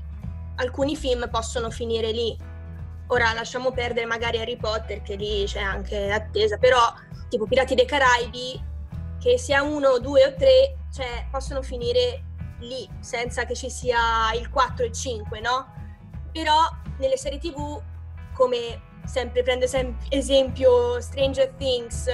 alcuni 0.56 0.96
film 0.96 1.26
possono 1.30 1.70
finire 1.70 2.10
lì. 2.12 2.36
Ora 3.08 3.32
lasciamo 3.32 3.72
perdere 3.72 4.06
magari 4.06 4.38
Harry 4.38 4.56
Potter, 4.56 5.02
che 5.02 5.14
lì 5.16 5.44
c'è 5.46 5.60
anche 5.60 6.10
attesa, 6.10 6.58
però 6.58 6.80
tipo 7.28 7.46
Pirati 7.46 7.74
dei 7.74 7.86
Caraibi, 7.86 8.62
che 9.20 9.38
sia 9.38 9.62
uno, 9.62 9.98
due 9.98 10.26
o 10.26 10.34
tre, 10.34 10.76
cioè 10.92 11.26
possono 11.30 11.62
finire 11.62 12.24
lì, 12.60 12.88
senza 13.00 13.44
che 13.44 13.54
ci 13.54 13.70
sia 13.70 14.32
il 14.34 14.50
4 14.50 14.84
e 14.84 14.92
5, 14.92 15.40
no? 15.40 15.72
Però 16.32 16.54
nelle 16.98 17.16
serie 17.16 17.38
tv, 17.38 17.80
come 18.34 18.82
sempre 19.04 19.42
prendo 19.42 19.66
sem- 19.66 19.96
esempio 20.10 21.00
Stranger 21.00 21.54
Things, 21.56 22.10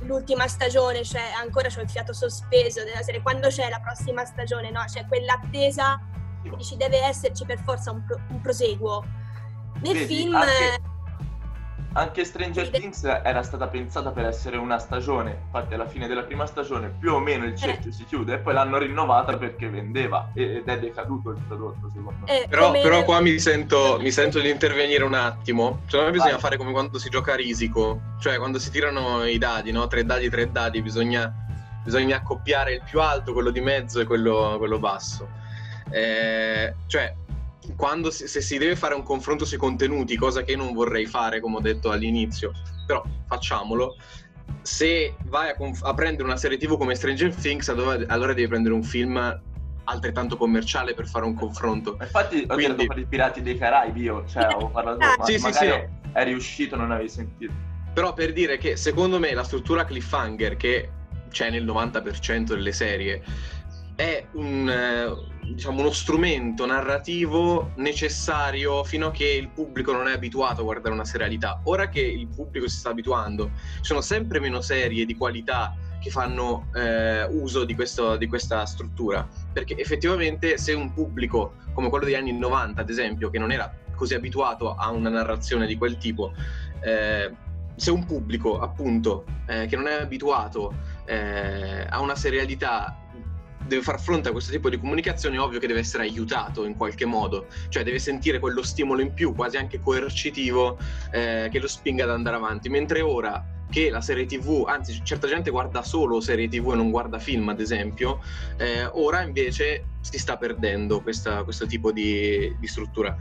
l'ultima 0.00 0.48
stagione, 0.48 1.04
cioè 1.04 1.22
ancora 1.36 1.68
c'ho 1.68 1.80
il 1.82 1.90
fiato 1.90 2.12
sospeso 2.12 2.82
della 2.84 3.02
serie, 3.02 3.22
quando 3.22 3.48
c'è 3.48 3.68
la 3.68 3.80
prossima 3.80 4.24
stagione, 4.24 4.70
no? 4.70 4.82
C'è 4.86 5.06
quell'attesa, 5.06 6.00
dici 6.56 6.76
deve 6.76 7.02
esserci 7.04 7.44
per 7.44 7.60
forza 7.62 7.92
un, 7.92 8.04
pro- 8.04 8.20
un 8.28 8.40
proseguo. 8.40 9.04
Nel 9.82 9.92
Vedi, 9.94 10.14
film... 10.14 10.34
anche- 10.34 10.88
Anche 11.92 12.24
Stranger 12.24 12.70
Things 12.70 13.02
era 13.02 13.42
stata 13.42 13.66
pensata 13.66 14.12
per 14.12 14.24
essere 14.24 14.56
una 14.56 14.78
stagione, 14.78 15.40
infatti 15.46 15.74
alla 15.74 15.88
fine 15.88 16.06
della 16.06 16.22
prima 16.22 16.46
stagione 16.46 16.88
più 16.96 17.14
o 17.14 17.18
meno 17.18 17.44
il 17.46 17.56
cerchio 17.56 17.90
si 17.90 18.04
chiude 18.04 18.34
e 18.34 18.38
poi 18.38 18.54
l'hanno 18.54 18.78
rinnovata 18.78 19.36
perché 19.36 19.68
vendeva 19.68 20.30
ed 20.32 20.68
è 20.68 20.78
decaduto 20.78 21.30
il 21.30 21.42
prodotto 21.48 21.90
secondo 21.92 22.26
me. 22.26 22.42
eh, 22.42 22.46
Però, 22.48 22.66
come- 22.68 22.80
però 22.80 23.02
qua 23.02 23.20
mi 23.20 23.36
sento, 23.40 23.98
mi 24.00 24.12
sento 24.12 24.38
di 24.38 24.48
intervenire 24.50 25.02
un 25.02 25.14
attimo. 25.14 25.80
Secondo 25.86 26.06
me 26.06 26.12
bisogna 26.12 26.30
Vai. 26.34 26.40
fare 26.40 26.56
come 26.56 26.70
quando 26.70 26.96
si 26.96 27.08
gioca 27.08 27.32
a 27.32 27.36
risico, 27.36 28.00
cioè 28.20 28.36
quando 28.38 28.60
si 28.60 28.70
tirano 28.70 29.24
i 29.24 29.36
dadi, 29.36 29.72
no? 29.72 29.88
Tre 29.88 30.04
dadi, 30.04 30.30
tre 30.30 30.48
dadi, 30.48 30.80
bisogna, 30.82 31.34
bisogna 31.82 32.18
accoppiare 32.18 32.74
il 32.74 32.82
più 32.88 33.00
alto, 33.00 33.32
quello 33.32 33.50
di 33.50 33.60
mezzo 33.60 33.98
e 33.98 34.04
quello, 34.04 34.54
quello 34.58 34.78
basso. 34.78 35.26
Eh, 35.90 36.72
cioè, 36.86 37.16
quando 37.76 38.10
si- 38.10 38.26
se 38.28 38.40
si 38.40 38.58
deve 38.58 38.76
fare 38.76 38.94
un 38.94 39.02
confronto 39.02 39.44
sui 39.44 39.56
contenuti, 39.56 40.16
cosa 40.16 40.42
che 40.42 40.52
io 40.52 40.56
non 40.58 40.72
vorrei 40.72 41.06
fare, 41.06 41.40
come 41.40 41.56
ho 41.56 41.60
detto 41.60 41.90
all'inizio, 41.90 42.52
però 42.86 43.02
facciamolo. 43.26 43.96
Se 44.62 45.14
vai 45.26 45.50
a, 45.50 45.56
conf- 45.56 45.84
a 45.84 45.94
prendere 45.94 46.24
una 46.24 46.36
serie 46.36 46.58
TV 46.58 46.76
come 46.76 46.94
Stranger 46.94 47.34
Things, 47.34 47.68
allora, 47.68 48.02
allora 48.08 48.32
devi 48.34 48.48
prendere 48.48 48.74
un 48.74 48.82
film 48.82 49.40
altrettanto 49.84 50.36
commerciale 50.36 50.94
per 50.94 51.06
fare 51.08 51.24
un 51.24 51.34
confronto. 51.34 51.96
Infatti 52.00 52.44
ho 52.48 52.54
Quindi- 52.54 52.62
tirato 52.76 52.86
per 52.86 52.98
i 52.98 53.06
Pirati 53.06 53.42
dei 53.42 53.56
Caraibi 53.58 54.02
io, 54.02 54.24
cioè 54.26 54.48
ho 54.54 54.68
parlato, 54.68 54.98
ma 54.98 55.24
Sì, 55.24 55.38
sì, 55.38 55.42
magari 55.42 55.66
sì. 55.68 56.08
è 56.12 56.24
riuscito, 56.24 56.76
non 56.76 56.90
avevi 56.92 57.08
sentito. 57.08 57.52
Però 57.92 58.12
per 58.14 58.32
dire 58.32 58.56
che 58.58 58.76
secondo 58.76 59.18
me 59.18 59.32
la 59.34 59.42
struttura 59.42 59.84
cliffhanger 59.84 60.56
che 60.56 60.90
c'è 61.30 61.50
nel 61.50 61.64
90% 61.64 62.54
delle 62.54 62.72
serie 62.72 63.22
è 64.00 64.26
un, 64.32 64.66
eh, 64.66 65.52
diciamo, 65.52 65.80
uno 65.80 65.90
strumento 65.90 66.64
narrativo 66.64 67.72
necessario 67.76 68.82
fino 68.82 69.08
a 69.08 69.10
che 69.10 69.26
il 69.26 69.50
pubblico 69.50 69.92
non 69.92 70.08
è 70.08 70.12
abituato 70.12 70.62
a 70.62 70.64
guardare 70.64 70.94
una 70.94 71.04
serialità. 71.04 71.60
Ora 71.64 71.90
che 71.90 72.00
il 72.00 72.26
pubblico 72.28 72.66
si 72.66 72.78
sta 72.78 72.90
abituando, 72.90 73.50
ci 73.76 73.82
sono 73.82 74.00
sempre 74.00 74.40
meno 74.40 74.62
serie 74.62 75.04
di 75.04 75.14
qualità 75.14 75.76
che 76.00 76.08
fanno 76.08 76.68
eh, 76.74 77.24
uso 77.24 77.64
di, 77.64 77.74
questo- 77.74 78.16
di 78.16 78.26
questa 78.26 78.64
struttura. 78.64 79.28
Perché 79.52 79.76
effettivamente 79.76 80.56
se 80.56 80.72
un 80.72 80.94
pubblico 80.94 81.56
come 81.74 81.90
quello 81.90 82.06
degli 82.06 82.14
anni 82.14 82.32
90, 82.32 82.80
ad 82.80 82.88
esempio, 82.88 83.28
che 83.28 83.38
non 83.38 83.52
era 83.52 83.70
così 83.94 84.14
abituato 84.14 84.74
a 84.74 84.90
una 84.90 85.10
narrazione 85.10 85.66
di 85.66 85.76
quel 85.76 85.98
tipo, 85.98 86.32
eh, 86.80 87.30
se 87.76 87.90
un 87.90 88.06
pubblico 88.06 88.60
appunto 88.60 89.24
eh, 89.46 89.66
che 89.66 89.76
non 89.76 89.86
è 89.86 90.00
abituato 90.00 90.74
eh, 91.04 91.86
a 91.88 92.00
una 92.00 92.14
serialità 92.14 92.96
deve 93.70 93.82
far 93.82 94.00
fronte 94.00 94.28
a 94.28 94.32
questo 94.32 94.50
tipo 94.50 94.68
di 94.68 94.78
comunicazione, 94.78 95.36
è 95.36 95.40
ovvio 95.40 95.60
che 95.60 95.68
deve 95.68 95.78
essere 95.78 96.02
aiutato 96.02 96.64
in 96.64 96.76
qualche 96.76 97.06
modo, 97.06 97.46
cioè 97.68 97.84
deve 97.84 98.00
sentire 98.00 98.40
quello 98.40 98.62
stimolo 98.62 99.00
in 99.00 99.14
più, 99.14 99.32
quasi 99.32 99.56
anche 99.56 99.78
coercitivo, 99.80 100.76
eh, 101.12 101.48
che 101.50 101.58
lo 101.60 101.68
spinga 101.68 102.02
ad 102.02 102.10
andare 102.10 102.36
avanti. 102.36 102.68
Mentre 102.68 103.00
ora 103.00 103.42
che 103.70 103.88
la 103.88 104.00
serie 104.00 104.26
TV, 104.26 104.64
anzi, 104.66 105.00
certa 105.04 105.28
gente 105.28 105.50
guarda 105.50 105.82
solo 105.82 106.20
serie 106.20 106.48
TV 106.48 106.72
e 106.72 106.74
non 106.74 106.90
guarda 106.90 107.20
film, 107.20 107.48
ad 107.48 107.60
esempio, 107.60 108.20
eh, 108.56 108.84
ora 108.84 109.22
invece 109.22 109.84
si 110.00 110.18
sta 110.18 110.36
perdendo 110.36 111.00
questa- 111.00 111.44
questo 111.44 111.66
tipo 111.66 111.92
di, 111.92 112.54
di 112.58 112.66
struttura. 112.66 113.16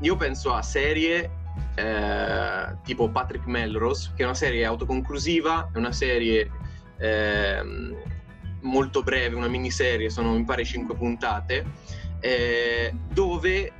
Io 0.00 0.16
penso 0.16 0.54
a 0.54 0.62
serie 0.62 1.30
eh, 1.74 2.76
tipo 2.84 3.10
Patrick 3.10 3.44
Melrose, 3.44 4.12
che 4.16 4.22
è 4.22 4.24
una 4.24 4.34
serie 4.34 4.64
autoconclusiva, 4.64 5.68
è 5.74 5.76
una 5.76 5.92
serie 5.92 6.50
ehm, 6.98 7.94
molto 8.62 9.02
breve, 9.02 9.36
una 9.36 9.48
miniserie, 9.48 10.10
sono 10.10 10.32
mi 10.32 10.44
pare 10.44 10.64
5 10.64 10.94
puntate, 10.96 11.64
eh, 12.20 12.92
dove 13.12 13.72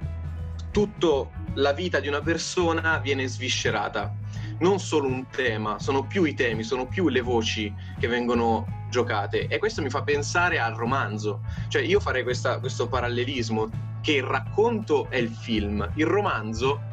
tutta 0.70 1.28
la 1.54 1.72
vita 1.72 2.00
di 2.00 2.08
una 2.08 2.20
persona 2.20 2.99
viene 2.99 3.26
sviscerata. 3.26 4.14
Non 4.60 4.78
solo 4.78 5.08
un 5.08 5.26
tema, 5.30 5.78
sono 5.78 6.06
più 6.06 6.25
i 6.25 6.34
temi, 6.34 6.62
sono 6.62 6.87
più 6.87 7.08
le 7.08 7.22
voci 7.22 7.72
che 7.99 8.08
vengono 8.08 8.66
giocate 8.90 9.46
e 9.46 9.58
questo 9.58 9.80
mi 9.80 9.88
fa 9.88 10.02
pensare 10.02 10.58
al 10.58 10.75
romanzo. 10.75 11.40
Cioè 11.68 11.82
io 11.82 12.00
farei 12.00 12.22
questa- 12.22 12.58
questo 12.58 12.88
parallelismo 12.88 13.70
che 14.02 14.12
il 14.12 14.22
racconto 14.22 15.08
è 15.08 15.16
il 15.16 15.30
film, 15.30 15.88
il 15.94 16.06
romanzo 16.06 16.88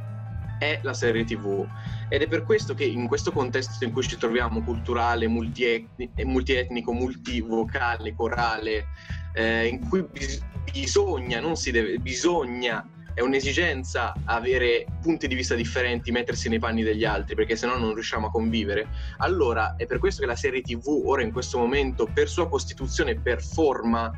è 0.58 0.80
la 0.84 0.94
serie 0.94 1.24
tv 1.24 1.68
ed 2.10 2.22
è 2.22 2.28
per 2.28 2.44
questo 2.44 2.74
che 2.74 2.86
in 2.86 3.08
questo 3.08 3.32
contesto 3.32 3.84
in 3.84 3.92
cui 3.92 4.04
ci 4.04 4.18
troviamo 4.18 4.62
culturale, 4.64 5.28
multietni- 5.28 6.10
multietnico, 6.24 6.94
multivocale, 6.94 8.14
corale, 8.16 8.88
eh, 9.34 9.68
in 9.68 9.88
cui 9.88 10.04
bis- 10.04 10.42
bisogna, 10.72 11.40
non 11.40 11.56
si 11.56 11.72
deve, 11.72 11.98
bisogna, 11.98 12.86
è 13.14 13.22
un'esigenza 13.22 14.14
avere 14.26 14.86
punti 15.02 15.28
di 15.28 15.34
vista 15.34 15.56
differenti, 15.56 16.12
mettersi 16.12 16.50
nei 16.50 16.60
panni 16.60 16.84
degli 16.84 17.04
altri, 17.04 17.34
perché 17.34 17.56
sennò 17.56 17.78
non 17.78 17.96
riusciamo 17.96 18.28
a 18.28 18.30
convivere. 18.30 18.88
Allora 19.18 19.76
è 19.76 19.88
per 19.88 19.98
questo 19.98 20.22
che 20.22 20.28
la 20.28 20.36
serie 20.36 20.62
TV 20.62 20.86
ora 21.04 21.24
in 21.24 21.32
questo 21.32 21.58
momento, 21.58 22.08
per 22.14 22.30
sua 22.30 22.48
costituzione, 22.48 23.20
per 23.20 23.42
forma, 23.42 24.12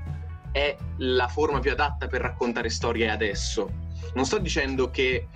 è 0.51 0.75
la 0.97 1.27
forma 1.29 1.59
più 1.59 1.71
adatta 1.71 2.07
per 2.07 2.21
raccontare 2.21 2.69
storie 2.69 3.09
adesso. 3.09 3.71
Non 4.15 4.25
sto 4.25 4.37
dicendo 4.37 4.89
che 4.89 5.27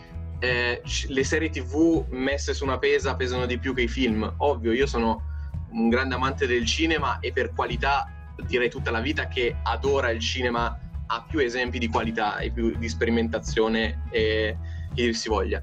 eh, 0.44 0.82
le 1.08 1.24
serie 1.24 1.50
tv 1.50 2.06
messe 2.10 2.54
su 2.54 2.66
una 2.66 2.78
pesa 2.78 3.16
pesano 3.16 3.46
di 3.46 3.58
più 3.58 3.74
che 3.74 3.84
i 3.84 3.88
film. 3.88 4.30
Ovvio, 4.40 4.74
io 4.74 4.86
sono 4.86 5.24
un 5.70 5.88
grande 5.88 6.16
amante 6.16 6.46
del 6.46 6.66
cinema 6.66 7.20
e 7.22 7.32
per 7.32 7.54
qualità 7.54 8.12
direi 8.46 8.70
tutta 8.70 8.92
la 8.92 9.00
vita 9.00 9.30
che 9.30 9.56
adora 9.64 10.10
il 10.10 10.20
cinema 10.20 10.78
ha 11.08 11.26
più 11.26 11.40
esempi 11.40 11.80
di 11.80 11.88
qualità 11.88 12.40
e 12.40 12.52
più 12.52 12.76
di 12.78 12.90
sperimentazione 12.90 14.04
e 14.12 14.58
che 14.94 15.02
dir 15.04 15.16
si 15.16 15.30
voglia. 15.30 15.62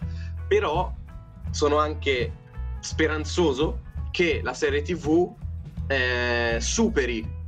Però 0.49 0.91
sono 1.51 1.77
anche 1.77 2.33
speranzoso 2.81 3.83
che 4.11 4.41
la 4.43 4.55
serie 4.55 4.81
tv 4.81 5.31
eh, 5.89 6.57
superi 6.59 7.39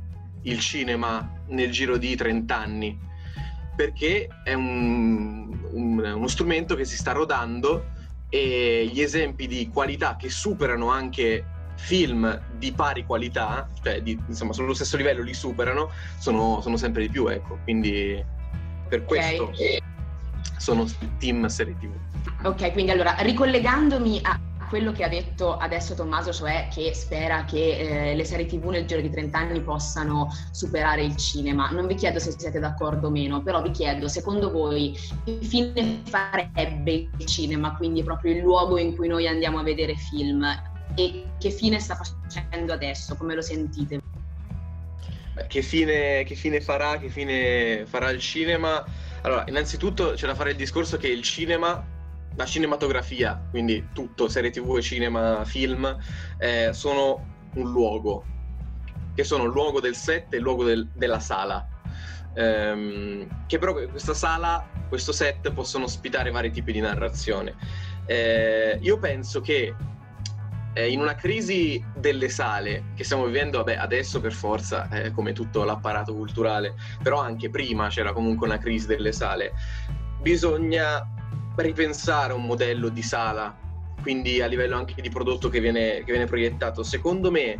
il 0.43 0.59
cinema 0.59 1.41
nel 1.47 1.71
giro 1.71 1.97
di 1.97 2.15
30 2.15 2.55
anni 2.55 2.99
perché 3.75 4.27
è 4.43 4.53
un- 4.53 5.49
un- 5.71 5.99
uno 6.15 6.27
strumento 6.27 6.75
che 6.75 6.85
si 6.85 6.95
sta 6.95 7.11
rodando 7.11 7.91
e 8.29 8.89
gli 8.91 9.01
esempi 9.01 9.47
di 9.47 9.69
qualità 9.71 10.15
che 10.15 10.29
superano 10.29 10.89
anche 10.89 11.45
film 11.75 12.39
di 12.57 12.71
pari 12.71 13.03
qualità, 13.05 13.67
cioè 13.81 14.01
di- 14.01 14.19
insomma 14.27 14.53
sullo 14.53 14.73
stesso 14.73 14.95
livello 14.97 15.21
li 15.23 15.33
superano, 15.33 15.89
sono, 16.17 16.61
sono 16.61 16.77
sempre 16.77 17.01
di 17.03 17.09
più, 17.09 17.27
ecco. 17.27 17.59
Quindi 17.63 18.23
per 18.87 19.03
questo 19.05 19.51
sono 20.57 20.85
team 21.17 21.45
serie 21.47 21.75
TV. 21.79 21.91
Ok, 22.45 22.71
quindi 22.71 22.91
allora 22.91 23.15
ricollegandomi 23.19 24.19
a 24.23 24.39
quello 24.73 24.91
che 24.91 25.03
ha 25.03 25.07
detto 25.07 25.55
adesso 25.55 25.93
Tommaso, 25.93 26.33
cioè 26.33 26.67
che 26.73 26.95
spera 26.95 27.45
che 27.45 28.09
eh, 28.09 28.15
le 28.15 28.25
serie 28.25 28.47
TV 28.47 28.69
nel 28.69 28.87
giro 28.87 29.01
di 29.01 29.09
30 29.11 29.37
anni 29.37 29.61
possano 29.61 30.35
superare 30.49 31.03
il 31.03 31.15
cinema. 31.15 31.69
Non 31.69 31.85
vi 31.85 31.93
chiedo 31.93 32.17
se 32.17 32.33
siete 32.35 32.57
d'accordo 32.57 33.05
o 33.05 33.11
meno, 33.11 33.43
però 33.43 33.61
vi 33.61 33.69
chiedo, 33.69 34.07
secondo 34.07 34.49
voi, 34.49 34.97
che 35.23 35.37
fine 35.41 36.01
farebbe 36.05 37.07
il 37.15 37.25
cinema, 37.27 37.75
quindi 37.75 38.03
proprio 38.03 38.33
il 38.33 38.39
luogo 38.39 38.79
in 38.79 38.95
cui 38.95 39.07
noi 39.07 39.27
andiamo 39.27 39.59
a 39.59 39.61
vedere 39.63 39.93
film, 39.93 40.43
e 40.95 41.23
che 41.37 41.51
fine 41.51 41.79
sta 41.79 41.95
facendo 41.95 42.73
adesso, 42.73 43.15
come 43.15 43.35
lo 43.35 43.43
sentite? 43.43 44.01
Che 45.47 45.61
fine, 45.61 46.23
che 46.23 46.33
fine 46.33 46.61
farà, 46.61 46.97
che 46.97 47.09
fine 47.09 47.85
farà 47.85 48.09
il 48.09 48.19
cinema? 48.19 48.83
Allora, 49.21 49.43
innanzitutto 49.47 50.13
c'è 50.15 50.25
da 50.25 50.33
fare 50.33 50.49
il 50.49 50.57
discorso 50.57 50.97
che 50.97 51.09
il 51.09 51.21
cinema, 51.21 51.92
la 52.35 52.45
cinematografia, 52.45 53.41
quindi 53.49 53.89
tutto, 53.93 54.27
serie 54.27 54.49
tv, 54.49 54.79
cinema, 54.79 55.45
film, 55.45 55.95
eh, 56.37 56.69
sono 56.73 57.31
un 57.55 57.71
luogo, 57.71 58.25
che 59.13 59.23
sono 59.23 59.43
il 59.43 59.51
luogo 59.51 59.79
del 59.79 59.95
set 59.95 60.33
e 60.33 60.37
il 60.37 60.43
luogo 60.43 60.63
del- 60.63 60.89
della 60.93 61.19
sala. 61.19 61.67
Ehm, 62.35 63.45
che 63.45 63.59
però 63.59 63.73
questa 63.73 64.15
sala, 64.15 64.67
questo 64.89 65.11
set 65.11 65.51
possono 65.51 65.85
ospitare 65.85 66.31
vari 66.31 66.51
tipi 66.51 66.71
di 66.71 66.79
narrazione. 66.79 67.55
Eh, 68.05 68.79
io 68.81 68.97
penso 68.97 69.39
che 69.39 69.75
eh, 70.75 70.91
in 70.91 70.99
una 70.99 71.13
crisi 71.13 71.83
delle 71.95 72.29
sale 72.29 72.85
che 72.95 73.03
stiamo 73.03 73.25
vivendo, 73.25 73.59
vabbè, 73.59 73.75
adesso 73.75 74.19
per 74.19 74.33
forza, 74.33 74.89
eh, 74.89 75.11
come 75.11 75.31
tutto 75.31 75.63
l'apparato 75.63 76.15
culturale, 76.15 76.73
però 77.03 77.19
anche 77.21 77.51
prima 77.51 77.89
c'era 77.89 78.11
comunque 78.11 78.47
una 78.47 78.57
crisi 78.57 78.87
delle 78.87 79.11
sale. 79.11 79.53
bisogna 80.23 81.05
ripensare 81.57 82.33
un 82.33 82.43
modello 82.43 82.89
di 82.89 83.01
sala, 83.01 83.55
quindi 84.01 84.41
a 84.41 84.47
livello 84.47 84.75
anche 84.75 85.01
di 85.01 85.09
prodotto 85.09 85.49
che 85.49 85.59
viene, 85.59 86.03
che 86.03 86.11
viene 86.11 86.25
proiettato. 86.25 86.83
Secondo 86.83 87.31
me, 87.31 87.57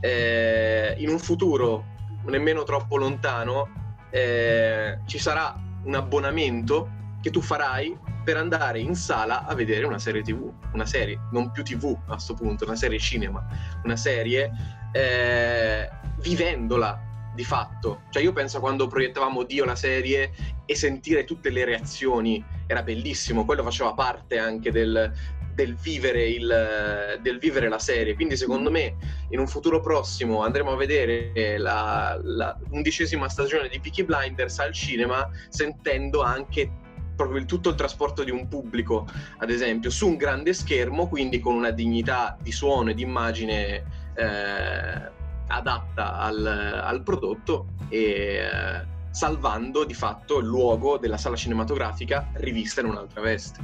eh, 0.00 0.94
in 0.98 1.08
un 1.08 1.18
futuro 1.18 1.84
nemmeno 2.26 2.62
troppo 2.64 2.96
lontano, 2.96 3.68
eh, 4.10 4.98
ci 5.06 5.18
sarà 5.18 5.54
un 5.84 5.94
abbonamento 5.94 6.90
che 7.20 7.30
tu 7.30 7.40
farai 7.40 7.96
per 8.24 8.36
andare 8.36 8.78
in 8.78 8.94
sala 8.94 9.46
a 9.46 9.54
vedere 9.54 9.86
una 9.86 9.98
serie 9.98 10.22
tv, 10.22 10.52
una 10.72 10.84
serie, 10.84 11.18
non 11.32 11.50
più 11.50 11.62
tv 11.62 11.96
a 12.06 12.12
questo 12.12 12.34
punto, 12.34 12.64
una 12.64 12.76
serie 12.76 12.98
cinema, 12.98 13.42
una 13.84 13.96
serie 13.96 14.50
eh, 14.92 15.88
vivendola 16.20 17.07
di 17.38 17.44
fatto. 17.44 18.02
Cioè 18.10 18.20
io 18.20 18.32
penso 18.32 18.58
quando 18.58 18.88
proiettavamo 18.88 19.44
Dio 19.44 19.64
la 19.64 19.76
serie 19.76 20.32
e 20.66 20.74
sentire 20.74 21.24
tutte 21.24 21.50
le 21.50 21.64
reazioni 21.64 22.44
era 22.66 22.82
bellissimo, 22.82 23.44
quello 23.44 23.62
faceva 23.62 23.94
parte 23.94 24.38
anche 24.38 24.72
del, 24.72 25.12
del, 25.54 25.76
vivere, 25.76 26.28
il, 26.28 27.18
del 27.22 27.38
vivere, 27.38 27.68
la 27.68 27.78
serie. 27.78 28.16
Quindi 28.16 28.36
secondo 28.36 28.72
me 28.72 28.96
in 29.30 29.38
un 29.38 29.46
futuro 29.46 29.80
prossimo 29.80 30.42
andremo 30.42 30.72
a 30.72 30.76
vedere 30.76 31.56
la, 31.58 32.18
la 32.20 32.58
undicesima 32.70 33.28
stagione 33.28 33.68
di 33.68 33.78
Peaky 33.78 34.02
Blinders 34.02 34.58
al 34.58 34.72
cinema 34.72 35.30
sentendo 35.48 36.22
anche 36.22 36.68
proprio 37.14 37.38
il, 37.38 37.46
tutto 37.46 37.68
il 37.68 37.76
trasporto 37.76 38.24
di 38.24 38.32
un 38.32 38.48
pubblico, 38.48 39.06
ad 39.38 39.50
esempio, 39.50 39.90
su 39.90 40.08
un 40.08 40.16
grande 40.16 40.52
schermo, 40.52 41.08
quindi 41.08 41.38
con 41.38 41.54
una 41.54 41.70
dignità 41.70 42.36
di 42.40 42.52
suono 42.52 42.90
e 42.90 42.94
di 42.94 43.02
immagine 43.02 43.84
eh, 44.14 45.16
adatta 45.48 46.18
al, 46.18 46.46
al, 46.46 47.02
prodotto 47.02 47.66
e 47.88 47.98
eh, 47.98 48.86
salvando 49.10 49.84
di 49.84 49.94
fatto 49.94 50.38
il 50.38 50.46
luogo 50.46 50.98
della 50.98 51.16
sala 51.16 51.36
cinematografica 51.36 52.28
rivista 52.34 52.80
in 52.80 52.88
un'altra 52.88 53.20
veste. 53.20 53.60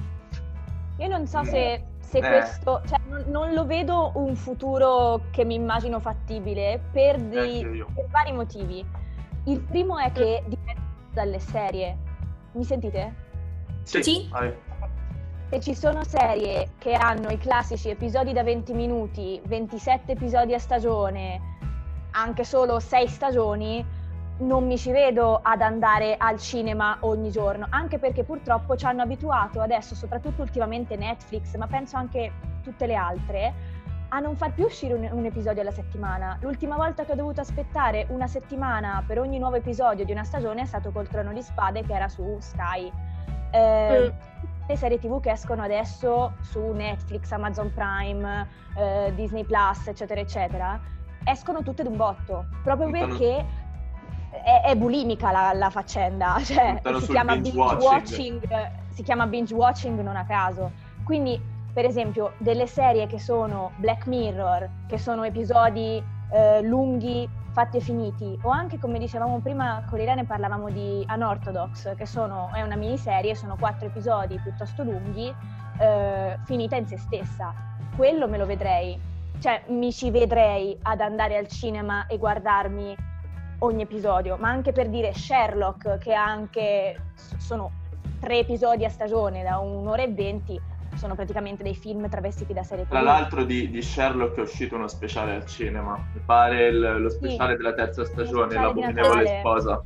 Io 0.98 1.08
non 1.08 1.26
so 1.26 1.44
se, 1.44 1.84
se 2.00 2.18
eh. 2.18 2.20
questo, 2.20 2.82
cioè, 2.86 2.98
non, 3.08 3.24
non, 3.28 3.52
lo 3.52 3.66
vedo 3.66 4.12
un 4.14 4.34
futuro 4.36 5.22
che 5.30 5.44
mi 5.44 5.54
immagino 5.54 6.00
fattibile 6.00 6.80
per, 6.92 7.20
di, 7.20 7.84
per 7.94 8.06
vari 8.10 8.32
motivi. 8.32 8.84
Il 9.44 9.60
primo 9.60 9.98
è 9.98 10.10
che 10.12 10.42
dipende 10.46 10.80
dalle 11.12 11.38
serie. 11.38 11.96
Mi 12.52 12.64
sentite? 12.64 13.14
Sì. 13.82 14.02
sì. 14.02 14.28
Se 15.50 15.60
ci 15.60 15.74
sono 15.74 16.02
serie 16.04 16.70
che 16.78 16.94
hanno 16.94 17.30
i 17.30 17.38
classici 17.38 17.90
episodi 17.90 18.32
da 18.32 18.42
20 18.42 18.72
minuti, 18.72 19.40
27 19.44 20.12
episodi 20.12 20.54
a 20.54 20.58
stagione, 20.58 21.53
anche 22.14 22.44
solo 22.44 22.80
6 22.80 23.09
stagioni, 23.09 23.85
non 24.37 24.66
mi 24.66 24.76
ci 24.76 24.90
vedo 24.90 25.38
ad 25.42 25.61
andare 25.61 26.16
al 26.16 26.38
cinema 26.38 26.97
ogni 27.00 27.30
giorno, 27.30 27.66
anche 27.71 27.99
perché 27.99 28.25
purtroppo 28.25 28.76
ci 28.76 28.85
hanno 28.85 29.02
abituato 29.02 29.61
adesso, 29.61 29.94
soprattutto 29.94 30.42
ultimamente 30.42 30.97
Netflix, 30.97 31.54
ma 31.56 31.66
penso 31.66 31.97
anche 31.97 32.33
tutte 32.62 32.87
le 32.87 32.94
altre, 32.94 33.54
a 34.09 34.21
non 34.21 34.37
far 34.37 34.52
più 34.52 34.64
uscire 34.64 34.94
un, 34.94 35.09
un, 35.11 35.25
episodio 35.25 35.61
alla 35.61 35.71
settimana. 35.71 36.37
L'ultima 36.40 36.76
volta 36.76 37.04
che 37.04 37.12
ho 37.12 37.16
dovuto 37.16 37.40
aspettare 37.40 38.06
una 38.11 38.26
settimana 38.26 39.02
per 39.06 39.18
ogni 39.18 39.38
nuovo 39.38 39.56
episodio 39.56 40.04
di 40.04 40.12
una 40.12 40.25
stagione 40.25 40.62
è 40.62 40.66
stato 40.66 40.90
col 40.90 41.09
Trono 41.09 41.33
di 41.33 41.42
Spade 41.42 41.83
che 41.83 41.94
era 41.94 42.09
su 42.09 42.37
Sky. 42.40 42.92
Eh, 43.50 44.12
mm. 44.12 44.33
Le 44.66 44.76
serie 44.76 44.99
tv 44.99 45.21
che 45.21 45.30
escono 45.30 45.62
adesso 45.62 46.35
su 46.40 46.61
Netflix, 46.73 47.30
Amazon 47.33 47.73
Prime, 47.73 48.49
eh, 48.76 49.12
Disney 49.14 49.44
Plus, 49.44 49.88
eccetera, 49.88 50.21
eccetera, 50.21 50.80
escono 51.25 51.62
tutte 51.62 51.83
d'un 51.83 51.97
botto, 51.97 52.47
proprio 52.62 52.90
perché 52.90 53.45
è, 54.31 54.62
è 54.64 54.76
bulimica 54.76 55.31
la, 55.31 55.52
la 55.52 55.71
faccenda, 55.71 56.38
cioè 56.43 56.81
si 57.00 57.12
chiama, 57.12 57.37
binge 57.37 57.57
watching. 57.57 57.83
watching, 57.83 58.71
si 58.90 59.02
chiama 59.02 59.26
binge 59.26 59.54
watching 59.54 60.00
non 60.00 60.16
a 60.16 60.25
caso. 60.25 60.71
Quindi, 61.04 61.40
per 61.73 61.85
esempio, 61.85 62.33
delle 62.38 62.66
serie 62.66 63.07
che 63.07 63.19
sono 63.19 63.73
Black 63.76 64.06
Mirror, 64.06 64.69
che 64.87 64.99
sono 64.99 65.25
episodi 65.25 66.02
eh, 66.30 66.63
lunghi 66.63 67.28
fatti 67.52 67.76
e 67.76 67.80
finiti, 67.80 68.37
o 68.43 68.50
anche 68.50 68.78
come 68.78 68.99
dicevamo 68.99 69.39
prima 69.39 69.84
con 69.89 70.00
Irene 70.00 70.25
parlavamo 70.25 70.71
di 70.71 71.06
Unorthodox, 71.08 71.95
che 71.95 72.06
sono, 72.06 72.50
è 72.52 72.63
una 72.63 72.75
miniserie, 72.75 73.34
sono 73.37 73.56
quattro 73.56 73.87
episodi 73.87 74.41
piuttosto 74.41 74.82
lunghi, 74.82 75.32
eh, 75.78 76.39
finita 76.45 76.76
in 76.76 76.87
se 76.87 76.99
stessa. 76.99 77.54
Quello 77.95 78.26
me 78.26 78.39
lo 78.39 78.47
vedrei, 78.47 78.99
cioè 79.40 79.64
mi 79.68 79.92
ci 79.92 80.10
vedrei 80.10 80.76
ad 80.82 81.00
andare 81.00 81.36
al 81.36 81.49
cinema 81.49 82.06
e 82.06 82.18
guardarmi 82.18 82.97
ogni 83.60 83.82
episodio, 83.82 84.36
ma 84.36 84.49
anche 84.49 84.73
per 84.73 84.88
dire 84.88 85.12
Sherlock, 85.14 85.99
che 85.99 86.12
anche 86.12 86.97
sono 87.38 87.70
tre 88.20 88.38
episodi 88.38 88.84
a 88.84 88.88
stagione 88.88 89.42
da 89.42 89.58
un'ora 89.58 90.02
e 90.02 90.08
venti, 90.08 90.60
sono 90.94 91.14
praticamente 91.14 91.62
dei 91.62 91.75
film 91.75 92.08
travestiti 92.08 92.52
da 92.52 92.62
serie 92.62 92.86
Tra 92.86 93.00
l'altro 93.00 93.44
di, 93.44 93.68
di, 93.70 93.82
Sherlock 93.82 94.36
è 94.36 94.40
uscito 94.40 94.76
uno 94.76 94.88
speciale 94.88 95.34
al 95.34 95.47
cinema, 95.47 95.97
mi 96.14 96.20
pare 96.25 96.66
il, 96.66 97.00
lo 97.00 97.08
speciale 97.08 97.52
sì, 97.52 97.56
della 97.56 97.75
terza 97.75 98.04
stagione, 98.04 98.54
L'abominevole 98.54 99.38
sposa. 99.40 99.82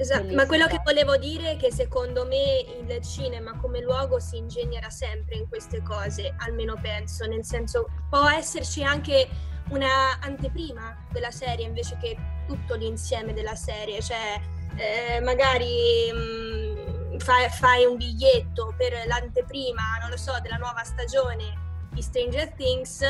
Esatto, 0.00 0.20
Bellissimo. 0.20 0.40
ma 0.40 0.48
quello 0.48 0.66
che 0.66 0.80
volevo 0.82 1.16
dire 1.18 1.50
è 1.50 1.56
che 1.58 1.70
secondo 1.70 2.24
me 2.24 2.60
il 2.60 3.02
cinema 3.02 3.54
come 3.58 3.80
luogo 3.80 4.18
si 4.18 4.38
ingegnerà 4.38 4.88
sempre 4.88 5.36
in 5.36 5.46
queste 5.46 5.82
cose, 5.82 6.34
almeno 6.38 6.78
penso, 6.80 7.26
nel 7.26 7.44
senso 7.44 7.86
può 8.08 8.26
esserci 8.30 8.82
anche 8.82 9.28
una 9.68 10.18
anteprima 10.20 11.04
della 11.10 11.30
serie 11.30 11.66
invece 11.66 11.98
che 12.00 12.16
tutto 12.46 12.76
l'insieme 12.76 13.34
della 13.34 13.54
serie, 13.54 14.00
cioè 14.00 14.40
eh, 14.76 15.20
magari 15.20 16.10
mh, 16.10 17.14
mm, 17.14 17.18
fai, 17.18 17.50
fai, 17.50 17.84
un 17.84 17.98
biglietto 17.98 18.72
per 18.78 19.06
l'anteprima, 19.06 19.98
non 20.00 20.08
lo 20.08 20.16
so, 20.16 20.32
della 20.40 20.56
nuova 20.56 20.82
stagione 20.82 21.88
di 21.90 22.00
Stranger 22.00 22.52
Things, 22.54 23.00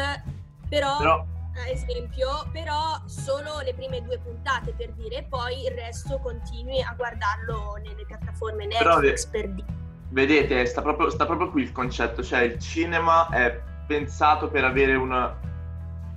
però, 0.69 0.99
però... 0.99 1.27
ad 1.61 1.69
esempio, 1.69 2.49
però 2.53 3.01
solo 3.07 3.61
le 3.65 3.75
prime 3.75 4.03
due 4.03 4.19
puntate 4.19 4.73
per 4.77 4.93
dire, 4.93 5.27
poi 5.29 5.65
il 5.65 5.73
resto 5.73 6.19
continui 6.19 6.81
a 6.83 6.95
guardarlo 6.97 7.79
nelle 7.83 8.05
piattaforme 8.05 8.67
Netflix 8.67 9.27
però, 9.27 9.45
per 9.45 9.55
dire. 9.55 9.69
Vedete, 10.11 10.67
sta 10.67 10.83
proprio, 10.83 11.11
sta 11.11 11.27
proprio 11.27 11.51
qui 11.51 11.63
il 11.63 11.73
concetto, 11.73 12.23
cioè 12.23 12.41
il 12.41 12.59
cinema 12.59 13.29
è 13.29 13.61
pensato 13.87 14.49
per 14.49 14.65
avere 14.65 14.95
una, 14.95 15.39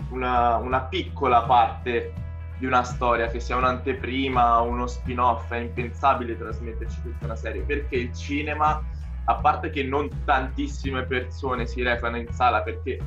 una, 0.10 0.58
una 0.58 0.82
piccola 0.82 1.44
parte 1.44 2.14
di 2.58 2.66
una 2.66 2.84
storia, 2.84 3.28
che 3.28 3.40
sia 3.40 3.56
un'anteprima, 3.56 4.60
uno 4.62 4.88
spin-off, 4.88 5.52
è 5.52 5.58
impensabile 5.58 6.38
trasmetterci 6.38 7.02
tutta 7.02 7.26
una 7.26 7.36
serie, 7.36 7.62
perché 7.62 7.96
il 7.96 8.14
cinema, 8.14 8.82
a 9.26 9.36
parte 9.36 9.70
che 9.70 9.84
non 9.84 10.10
tantissime 10.24 11.04
persone 11.04 11.66
si 11.66 11.82
recano 11.84 12.18
in 12.18 12.32
sala 12.32 12.62
perché 12.62 13.00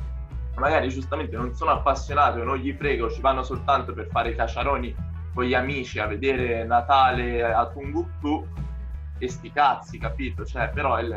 magari 0.57 0.89
giustamente 0.89 1.35
non 1.35 1.53
sono 1.55 1.71
appassionati 1.71 2.39
o 2.39 2.43
non 2.43 2.57
gli 2.57 2.73
frego, 2.73 3.09
ci 3.09 3.21
vanno 3.21 3.43
soltanto 3.43 3.93
per 3.93 4.07
fare 4.07 4.29
i 4.29 4.35
caciaroni 4.35 4.95
con 5.33 5.43
gli 5.43 5.53
amici 5.53 5.99
a 5.99 6.07
vedere 6.07 6.63
Natale 6.63 7.43
a 7.43 7.67
Tungutu 7.67 8.47
e 9.19 9.29
sti 9.29 9.51
cazzi, 9.51 9.97
capito? 9.97 10.45
Cioè, 10.45 10.69
però 10.69 10.99
il, 10.99 11.11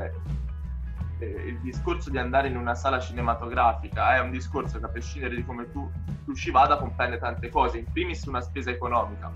eh, 1.20 1.26
il 1.46 1.59
discorso 1.61 2.11
di 2.11 2.18
andare 2.18 2.48
in 2.48 2.57
una 2.57 2.74
sala 2.74 2.98
cinematografica 2.98 4.16
è 4.16 4.20
un 4.20 4.31
discorso 4.31 4.79
che 4.79 4.85
a 4.85 4.88
prescindere 4.88 5.37
di 5.37 5.44
come 5.44 5.70
tu, 5.70 5.90
tu 6.24 6.35
ci 6.35 6.50
vada 6.50 6.76
comprende 6.76 7.18
tante 7.18 7.48
cose, 7.48 7.79
in 7.79 7.90
primis 7.90 8.24
una 8.24 8.40
spesa 8.40 8.70
economica, 8.70 9.31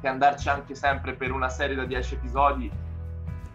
che 0.00 0.08
andarci 0.08 0.48
anche 0.48 0.74
sempre 0.74 1.14
per 1.14 1.32
una 1.32 1.48
serie 1.48 1.74
da 1.74 1.84
10 1.84 2.14
episodi, 2.14 2.70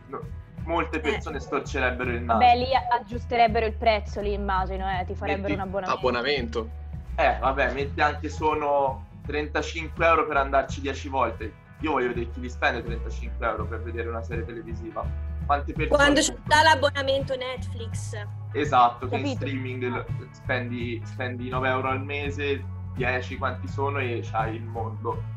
no, 0.07 0.19
molte 0.65 0.97
eh. 0.97 0.99
persone 0.99 1.37
eh. 1.37 1.39
storcerebbero 1.39 2.11
il 2.11 2.21
naso. 2.21 2.39
Beh, 2.39 2.55
lì 2.55 2.67
aggiusterebbero 2.75 3.65
il 3.65 3.73
prezzo, 3.73 4.21
lì 4.21 4.33
immagino, 4.33 4.87
eh, 4.89 5.05
ti 5.05 5.15
farebbero 5.15 5.47
metti 5.47 5.53
un 5.53 5.59
abbonamento. 5.59 5.97
abbonamento. 5.97 6.69
Eh, 7.15 7.37
vabbè, 7.39 7.73
metti 7.73 8.01
anche 8.01 8.29
sono 8.29 9.05
35 9.25 10.05
euro 10.05 10.27
per 10.27 10.37
andarci 10.37 10.81
10 10.81 11.09
volte. 11.09 11.53
Io 11.79 11.91
voglio 11.91 12.07
vedere 12.07 12.29
chi 12.29 12.39
li 12.39 12.49
spende 12.49 12.83
35 12.83 13.45
euro 13.45 13.65
per 13.65 13.81
vedere 13.81 14.07
una 14.09 14.21
serie 14.21 14.45
televisiva 14.45 15.05
quante 15.45 15.73
persone... 15.73 15.95
Quando 15.95 16.19
c'è 16.19 16.33
l'abbonamento 16.63 17.35
Netflix. 17.35 18.13
Esatto, 18.51 19.07
che 19.07 19.17
in 19.17 19.35
streaming 19.35 20.05
spendi, 20.31 21.01
spendi 21.05 21.49
9 21.49 21.69
euro 21.69 21.89
al 21.89 22.01
mese, 22.01 22.63
10 22.95 23.37
quanti 23.37 23.67
sono 23.67 23.99
e 23.99 24.21
c'hai 24.23 24.55
il 24.55 24.63
mondo. 24.63 25.33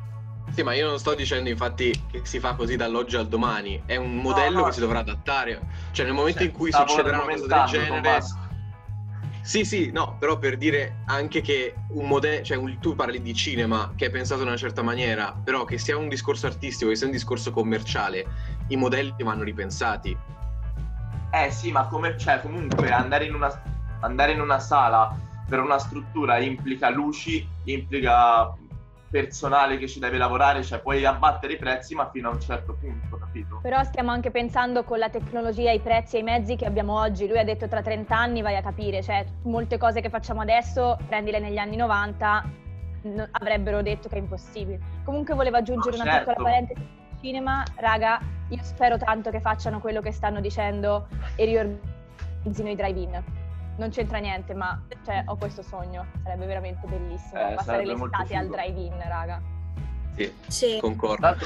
Sì, 0.51 0.63
ma 0.63 0.75
io 0.75 0.89
non 0.89 0.99
sto 0.99 1.15
dicendo 1.15 1.49
infatti 1.49 2.07
che 2.11 2.23
si 2.25 2.41
fa 2.41 2.55
così 2.55 2.77
dall'oggi 2.77 3.17
al 3.17 3.29
domani, 3.29 3.83
è 3.87 3.97
un 3.97 4.17
modello 4.17 4.57
no, 4.57 4.61
no. 4.61 4.67
che 4.67 4.73
si 4.73 4.81
dovrà 4.81 5.01
adattare. 5.01 5.61
Cioè 5.93 6.05
nel 6.05 6.15
momento 6.15 6.41
cioè, 6.41 6.49
in 6.49 6.53
cui 6.53 6.73
succederà 6.73 7.23
una 7.23 7.35
cosa 7.35 7.47
del 7.47 7.65
genere... 7.67 8.21
Sì, 9.41 9.65
sì, 9.65 9.91
no, 9.91 10.17
però 10.19 10.39
per 10.39 10.59
dire 10.59 11.05
anche 11.07 11.41
che 11.41 11.75
un 11.93 12.07
modello, 12.07 12.45
cioè 12.45 12.59
un, 12.59 12.79
tu 12.81 12.95
parli 12.95 13.23
di 13.23 13.33
cinema 13.33 13.93
che 13.97 14.07
è 14.07 14.11
pensato 14.11 14.43
in 14.43 14.49
una 14.49 14.59
certa 14.59 14.83
maniera, 14.83 15.33
però 15.33 15.65
che 15.65 15.79
sia 15.79 15.97
un 15.97 16.09
discorso 16.09 16.47
artistico, 16.47 16.91
che 16.91 16.97
sia 16.97 17.07
un 17.07 17.13
discorso 17.13 17.51
commerciale, 17.51 18.27
i 18.69 18.77
modelli 18.77 19.15
vanno 19.21 19.45
ripensati. 19.45 20.15
Eh 21.31 21.51
sì, 21.51 21.71
ma 21.73 21.87
come, 21.87 22.19
cioè, 22.19 22.43
comunque 22.43 22.91
andare 22.91 23.25
in, 23.25 23.35
una, 23.35 23.63
andare 24.01 24.33
in 24.33 24.41
una 24.43 24.59
sala 24.59 25.17
per 25.49 25.61
una 25.61 25.79
struttura 25.79 26.39
implica 26.39 26.91
luci, 26.91 27.49
implica 27.65 28.53
personale 29.11 29.79
che 29.79 29.89
ci 29.89 29.99
deve 29.99 30.19
lavorare, 30.19 30.63
cioè 30.63 30.81
puoi 30.81 31.05
abbattere 31.05 31.55
i 31.55 31.57
prezzi 31.57 31.95
ma 31.95 32.11
fino 32.11 32.29
a 32.29 32.33
un 32.33 32.41
certo 32.41 32.75
punto, 32.75 33.17
capito? 33.19 33.59
Però 33.63 33.83
stiamo 33.83 34.11
anche 34.11 34.31
pensando 34.31 34.85
con 34.85 34.99
la 34.99 35.09
tecnologia, 35.09 35.71
i 35.71 35.81
prezzi 35.81 36.17
e 36.17 36.21
i 36.21 36.23
mezzi 36.23 36.57
che 36.57 36.67
abbiamo 36.67 36.99
oggi, 36.99 37.27
lui 37.27 37.39
ha 37.39 37.45
detto 37.45 37.69
tra 37.69 37.83
30 37.83 38.17
anni 38.17 38.43
vai 38.43 38.57
a 38.57 38.63
capire, 38.63 39.03
cioè 39.03 39.25
molte 39.43 39.79
cose 39.79 40.01
che 40.01 40.11
facciamo 40.11 40.43
adesso, 40.43 40.99
prendile 41.07 41.39
negli 41.39 41.59
anni 41.59 41.77
90, 41.77 42.45
n- 43.03 43.29
avrebbero 43.33 43.83
detto 43.83 44.09
che 44.09 44.17
è 44.17 44.19
impossibile. 44.19 44.79
Comunque 45.05 45.35
volevo 45.35 45.57
aggiungere 45.57 45.97
No, 45.97 46.03
una 46.03 46.13
certo. 46.13 46.31
piccola 46.31 46.49
parentesi 46.51 46.81
sul 46.81 47.19
cinema, 47.21 47.63
raga, 47.77 48.21
io 48.49 48.63
spero 48.63 48.99
tanto 48.99 49.31
che 49.31 49.41
facciano 49.41 49.81
quello 49.81 50.01
che 50.01 50.13
stanno 50.13 50.41
dicendo 50.41 51.09
e 51.37 51.45
riorganizzino 51.45 52.71
i 52.71 52.75
drive-in. 52.75 53.38
Non 53.79 53.91
c'entra 53.91 54.19
niente, 54.19 54.55
ma 54.55 54.81
cioè, 55.05 55.23
ho 55.27 55.37
questo 55.37 55.63
sogno, 55.63 56.05
sarebbe 56.25 56.47
veramente 56.47 56.85
bellissimo 56.89 57.41
Eh, 57.51 57.55
passare 57.55 57.87
l'estate 57.87 58.35
al 58.37 58.49
drive-in, 58.49 58.95
raga. 59.07 59.41
Sì, 60.17 60.33
Sì. 60.49 60.79
concordo. 60.81 61.37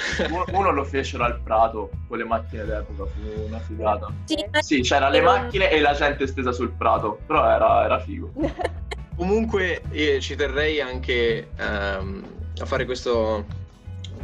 Uno, 0.53 0.71
lo 0.71 0.83
fecero 0.85 1.25
al 1.25 1.39
Prato 1.41 1.91
con 2.09 2.17
le 2.17 2.25
macchine 2.25 2.65
d'epoca, 2.65 3.05
fu 3.11 3.45
una 3.47 3.59
figata. 3.59 4.07
Sì, 4.25 4.43
Sì, 4.61 4.81
c'era 4.81 5.11
le 5.11 5.21
macchine 5.21 5.71
e 5.71 5.79
la 5.81 5.93
gente 5.93 6.27
stesa 6.27 6.53
sul 6.53 6.71
Prato, 6.71 7.19
però 7.27 7.51
era, 7.51 7.85
era 7.85 8.01
figo. 8.01 8.33
Comunque 9.15 9.83
eh, 9.91 10.19
ci 10.21 10.35
terrei 10.35 10.81
anche 10.81 11.51
ehm, 11.55 12.25
a 12.61 12.65
fare 12.65 12.87
questo, 12.87 13.45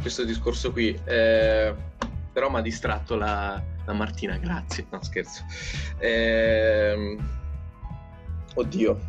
questo 0.01 0.23
discorso 0.23 0.71
qui, 0.71 0.99
eh, 1.05 1.75
però 2.33 2.49
mi 2.49 2.57
ha 2.57 2.61
distratto 2.61 3.15
la, 3.15 3.61
la 3.85 3.93
Martina, 3.93 4.35
grazie, 4.37 4.87
no 4.89 4.99
scherzo. 5.03 5.43
Ehm, 5.99 7.37
oddio, 8.55 8.99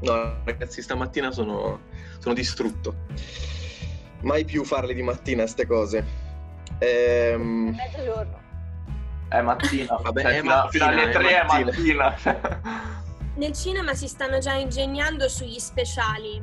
no 0.00 0.42
ragazzi 0.44 0.82
stamattina 0.82 1.30
sono, 1.30 1.80
sono 2.18 2.34
distrutto, 2.34 2.94
mai 4.22 4.44
più 4.44 4.64
farle 4.64 4.94
di 4.94 5.02
mattina 5.02 5.46
ste 5.46 5.66
cose. 5.66 6.04
Ehm, 6.78 7.74
Mezzogiorno. 7.74 8.42
È 9.28 9.40
mattina, 9.40 9.96
Vabbè, 10.02 10.22
cioè, 10.22 10.32
è 10.32 10.42
mattina, 10.42 10.68
fino 10.68 10.84
alle 10.84 11.08
è 11.08 11.12
3 11.12 11.28
è 11.28 11.44
mattina. 11.44 12.04
mattina. 12.04 13.02
Nel 13.36 13.52
cinema 13.52 13.94
si 13.94 14.06
stanno 14.06 14.38
già 14.38 14.52
ingegnando 14.52 15.28
sugli 15.28 15.58
speciali, 15.58 16.40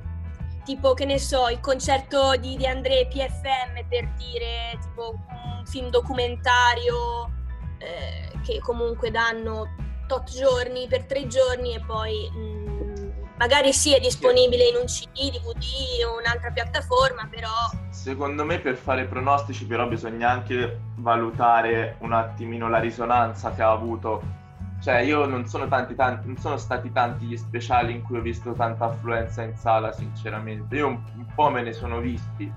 tipo 0.66 0.94
che 0.94 1.06
ne 1.06 1.20
so, 1.20 1.48
il 1.48 1.62
concerto 1.62 2.36
di 2.36 2.58
De 2.58 2.68
André 2.68 3.08
PFM 3.08 3.88
per 3.88 4.10
dire 4.18 4.78
tipo 4.82 5.12
un 5.12 5.66
film 5.66 5.90
documentario 5.90 7.32
eh, 7.78 8.32
che 8.44 8.60
comunque 8.60 9.10
danno 9.10 9.74
tot 10.12 10.30
giorni 10.30 10.88
per 10.89 11.06
tre 11.06 11.26
giorni 11.28 11.74
e 11.74 11.80
poi 11.80 12.30
mm, 12.36 13.10
magari 13.38 13.71
sì 13.71 13.95
è 13.95 14.00
disponibile 14.02 14.67
in 14.67 14.76
un 14.76 14.86
CD, 14.86 15.32
DVD 15.32 16.04
o 16.06 16.19
un'altra 16.19 16.52
piattaforma, 16.52 17.30
però 17.32 17.47
Secondo 17.89 18.43
me 18.43 18.60
per 18.60 18.76
fare 18.76 19.06
pronostici 19.06 19.65
però 19.65 19.88
bisogna 19.88 20.30
anche 20.30 20.82
valutare 20.95 21.95
un 22.00 22.12
attimino 22.12 22.67
la 22.67 22.80
risonanza 22.80 23.54
che 23.54 23.62
ha 23.62 23.71
avuto. 23.71 24.39
Cioè 24.82 24.97
io 24.97 25.26
non 25.26 25.45
sono, 25.45 25.67
tanti, 25.69 25.95
tanti, 25.95 26.28
non 26.28 26.38
sono 26.38 26.58
stati 26.58 26.91
tanti 26.91 27.26
gli 27.26 27.38
speciali 27.38 27.93
in 27.93 28.02
cui 28.02 28.17
ho 28.17 28.21
visto 28.21 28.52
tanta 28.52 28.86
affluenza 28.86 29.43
in 29.43 29.56
sala 29.56 29.93
sinceramente. 29.93 30.76
Io 30.76 30.88
un, 30.88 31.00
un 31.15 31.26
po' 31.34 31.50
me 31.50 31.62
ne 31.62 31.71
sono 31.71 32.00
visti. 32.00 32.52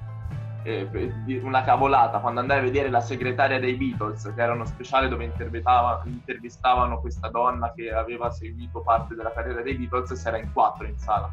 Eh, 0.66 0.88
una 1.42 1.62
cavolata 1.62 2.20
quando 2.20 2.40
andai 2.40 2.58
a 2.58 2.62
vedere 2.62 2.88
la 2.88 3.00
segretaria 3.00 3.60
dei 3.60 3.74
Beatles 3.74 4.32
che 4.34 4.42
era 4.42 4.54
uno 4.54 4.64
speciale 4.64 5.08
dove 5.08 5.24
intervistava- 5.24 6.00
intervistavano 6.06 7.00
questa 7.00 7.28
donna 7.28 7.70
che 7.76 7.92
aveva 7.92 8.30
seguito 8.30 8.80
parte 8.80 9.14
della 9.14 9.30
carriera 9.30 9.60
dei 9.60 9.74
Beatles 9.74 10.14
si 10.14 10.26
era 10.26 10.38
in 10.38 10.50
quattro 10.54 10.86
in 10.86 10.96
sala 10.96 11.30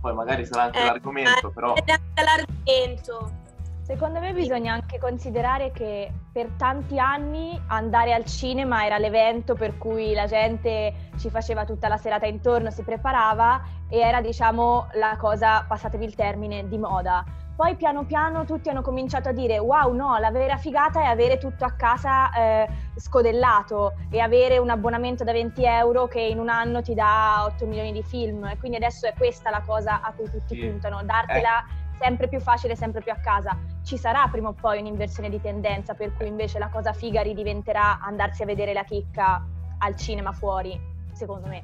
poi 0.00 0.14
magari 0.14 0.44
sarà 0.44 0.64
anche 0.64 0.80
Eh, 0.80 0.84
l'argomento 0.84 1.50
però 1.50 1.74
ed 1.74 1.88
è 1.88 1.92
anche 1.92 2.22
l'argomento. 2.22 3.44
Secondo 3.86 4.18
me 4.18 4.32
bisogna 4.32 4.72
anche 4.72 4.98
considerare 4.98 5.70
che 5.70 6.12
per 6.32 6.48
tanti 6.58 6.98
anni 6.98 7.56
andare 7.68 8.12
al 8.12 8.24
cinema 8.24 8.84
era 8.84 8.98
l'evento 8.98 9.54
per 9.54 9.78
cui 9.78 10.12
la 10.12 10.26
gente 10.26 11.10
ci 11.18 11.30
faceva 11.30 11.64
tutta 11.64 11.86
la 11.86 11.96
serata 11.96 12.26
intorno, 12.26 12.70
si 12.72 12.82
preparava 12.82 13.62
e 13.88 14.00
era 14.00 14.20
diciamo 14.20 14.88
la 14.94 15.16
cosa, 15.16 15.64
passatevi 15.68 16.04
il 16.04 16.16
termine, 16.16 16.66
di 16.66 16.78
moda. 16.78 17.24
Poi 17.56 17.74
piano 17.76 18.04
piano 18.04 18.44
tutti 18.44 18.68
hanno 18.68 18.82
cominciato 18.82 19.30
a 19.30 19.32
dire 19.32 19.58
wow 19.58 19.90
no, 19.94 20.18
la 20.18 20.30
vera 20.30 20.58
figata 20.58 21.00
è 21.00 21.06
avere 21.06 21.38
tutto 21.38 21.64
a 21.64 21.70
casa 21.72 22.30
eh, 22.32 22.68
scodellato 22.96 23.94
e 24.10 24.20
avere 24.20 24.58
un 24.58 24.68
abbonamento 24.68 25.24
da 25.24 25.32
20 25.32 25.64
euro 25.64 26.06
che 26.06 26.20
in 26.20 26.38
un 26.38 26.50
anno 26.50 26.82
ti 26.82 26.92
dà 26.92 27.44
8 27.46 27.64
milioni 27.66 27.92
di 27.92 28.02
film 28.02 28.44
e 28.44 28.58
quindi 28.58 28.76
adesso 28.76 29.06
è 29.06 29.14
questa 29.16 29.48
la 29.48 29.62
cosa 29.64 30.02
a 30.02 30.12
cui 30.12 30.30
tutti 30.30 30.54
Sì. 30.54 30.66
puntano, 30.66 31.02
dartela 31.02 31.64
sempre 31.98 32.28
più 32.28 32.40
facile, 32.40 32.76
sempre 32.76 33.00
più 33.00 33.10
a 33.10 33.16
casa. 33.16 33.56
Ci 33.82 33.96
sarà 33.96 34.28
prima 34.30 34.48
o 34.48 34.52
poi 34.52 34.78
un'inversione 34.80 35.30
di 35.30 35.40
tendenza 35.40 35.94
per 35.94 36.12
cui 36.14 36.26
invece 36.26 36.58
la 36.58 36.68
cosa 36.68 36.92
figa 36.92 37.22
ridiventerà 37.22 38.00
andarsi 38.02 38.42
a 38.42 38.44
vedere 38.44 38.74
la 38.74 38.84
chicca 38.84 39.42
al 39.78 39.96
cinema 39.96 40.32
fuori, 40.32 40.78
secondo 41.12 41.46
me. 41.48 41.62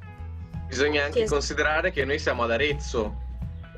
Bisogna 0.67 1.01
anche 1.03 1.13
Sì, 1.13 1.19
esatto. 1.25 1.39
considerare 1.39 1.91
che 1.91 2.07
noi 2.07 2.19
siamo 2.19 2.45
ad 2.45 2.51
Arezzo 2.51 3.15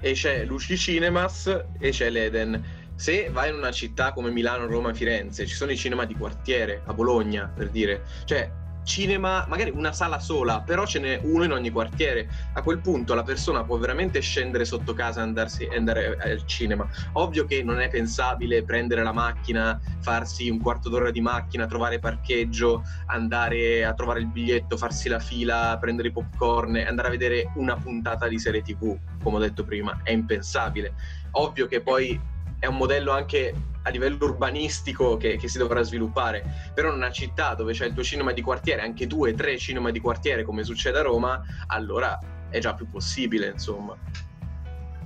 e 0.01 0.13
c'è 0.13 0.45
Luci 0.45 0.77
Cinemas 0.77 1.65
e 1.79 1.91
c'è 1.91 2.11
l'Eden. 2.11 2.83
Se 2.95 3.29
vai 3.31 3.51
in 3.51 3.57
una 3.57 3.73
città 3.73 4.13
come 4.13 4.31
Milano, 4.31 4.67
Roma, 4.67 4.95
Firenze, 4.95 5.47
ci 5.47 5.55
sono 5.55 5.73
i 5.73 5.77
cinema 5.77 6.05
di 6.05 6.15
quartiere, 6.15 6.83
a 6.85 6.93
Bologna 6.93 7.51
per 7.53 7.71
dire, 7.71 8.05
cioè 8.25 8.51
cinema, 8.85 9.45
magari 9.49 9.71
una 9.71 9.93
sala 9.93 10.19
sola, 10.19 10.61
però 10.61 10.87
ce 10.87 11.01
n'è 11.01 11.21
uno 11.25 11.45
in 11.45 11.53
ogni 11.53 11.71
quartiere. 11.71 12.29
A 12.53 12.63
quel 12.63 12.79
punto 12.79 13.15
la 13.15 13.23
persona 13.23 13.65
può 13.65 13.77
veramente 13.77 14.21
scendere 14.21 14.65
sotto 14.65 14.95
casa 14.95 15.21
e 15.21 15.23
andarsi, 15.25 15.69
andare 15.75 16.17
al 16.17 16.47
cinema. 16.47 16.89
Ovvio 17.13 17.45
che 17.45 17.63
non 17.63 17.81
è 17.81 17.89
pensabile 17.89 18.63
prendere 18.63 19.03
la 19.03 19.13
macchina, 19.13 19.81
farsi 20.01 20.49
un 20.49 20.61
quarto 20.61 20.89
d'ora 20.89 21.11
di 21.11 21.21
macchina, 21.21 21.67
trovare 21.67 21.99
parcheggio, 21.99 22.85
andare 23.07 23.85
a 23.85 23.95
trovare 23.95 24.21
il 24.21 24.27
biglietto, 24.27 24.77
farsi 24.77 25.09
la 25.09 25.19
fila, 25.19 25.77
prendere 25.81 26.09
i 26.09 26.13
popcorn 26.13 26.83
andare 26.87 27.09
a 27.09 27.11
vedere 27.11 27.51
una 27.57 27.77
puntata 27.77 28.29
di 28.29 28.39
serie 28.39 28.63
TV, 28.63 28.97
come 29.23 29.37
ho 29.37 29.41
detto 29.41 29.65
prima, 29.65 30.01
è 30.03 30.13
impensabile. 30.13 30.95
Ovvio 31.33 31.67
che 31.67 31.81
poi 31.81 32.19
è 32.59 32.67
un 32.67 32.77
modello 32.77 33.13
anche 33.13 33.53
a 33.87 33.91
livello 33.91 34.17
urbanistico 34.25 35.17
che, 35.17 35.37
che 35.37 35.49
si 35.49 35.59
dovrà 35.59 35.83
sviluppare, 35.83 36.43
però 36.73 36.89
in 36.89 36.97
una 36.97 37.11
città 37.11 37.55
dove 37.55 37.73
c'è 37.73 37.87
il 37.87 37.93
tuo 37.93 38.03
cinema 38.03 38.33
di 38.33 38.41
quartiere, 38.41 38.83
anche 38.83 39.07
due, 39.07 39.35
tre 39.35 39.59
cinema 39.59 39.91
di 39.91 40.01
quartiere 40.01 40.43
come 40.43 40.65
succede 40.65 40.99
a 40.99 41.03
Roma, 41.03 41.41
allora 41.67 42.19
è 42.49 42.59
già 42.59 42.75
più 42.75 42.89
possibile, 42.89 43.49
insomma. 43.49 43.97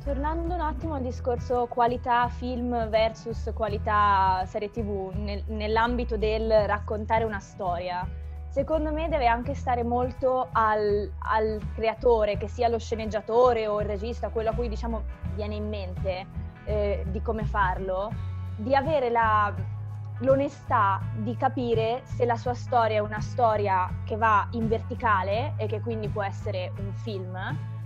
Tornando 0.05 0.55
un 0.55 0.61
attimo 0.61 0.95
al 0.95 1.03
discorso 1.03 1.67
qualità 1.67 2.29
film 2.29 2.89
versus 2.89 3.51
qualità 3.53 4.45
serie 4.47 4.71
tv, 4.71 5.13
nel- 5.15 5.45
nell'ambito 5.49 6.17
del 6.17 6.49
raccontare 6.67 7.25
una 7.25 7.41
storia, 7.41 8.09
secondo 8.49 8.93
me 8.93 9.09
deve 9.09 9.27
anche 9.27 9.55
stare 9.55 9.83
molto 9.83 10.49
al, 10.53 11.11
al 11.19 11.61
creatore, 11.75 12.39
che 12.39 12.49
sia 12.49 12.69
lo 12.69 12.79
sceneggiatore 12.79 13.67
o 13.67 13.81
il 13.81 13.87
regista, 13.87 14.29
quello 14.29 14.51
a 14.51 14.55
cui 14.55 14.69
diciamo 14.69 15.03
viene 15.35 15.57
in 15.57 15.69
mente 15.69 16.27
eh, 16.65 17.05
di 17.09 17.21
come 17.21 17.45
farlo, 17.45 18.11
di 18.59 18.75
avere 18.75 19.11
la- 19.11 19.53
l'onestà 20.21 21.01
di 21.17 21.37
capire 21.37 22.03
se 22.05 22.25
la 22.25 22.37
sua 22.37 22.55
storia 22.55 22.97
è 22.97 23.01
una 23.01 23.21
storia 23.21 23.89
che 24.05 24.17
va 24.17 24.47
in 24.53 24.69
verticale 24.69 25.55
e 25.57 25.67
che 25.67 25.81
quindi 25.81 26.09
può 26.09 26.23
essere 26.23 26.73
un 26.79 26.93
film, 26.93 27.37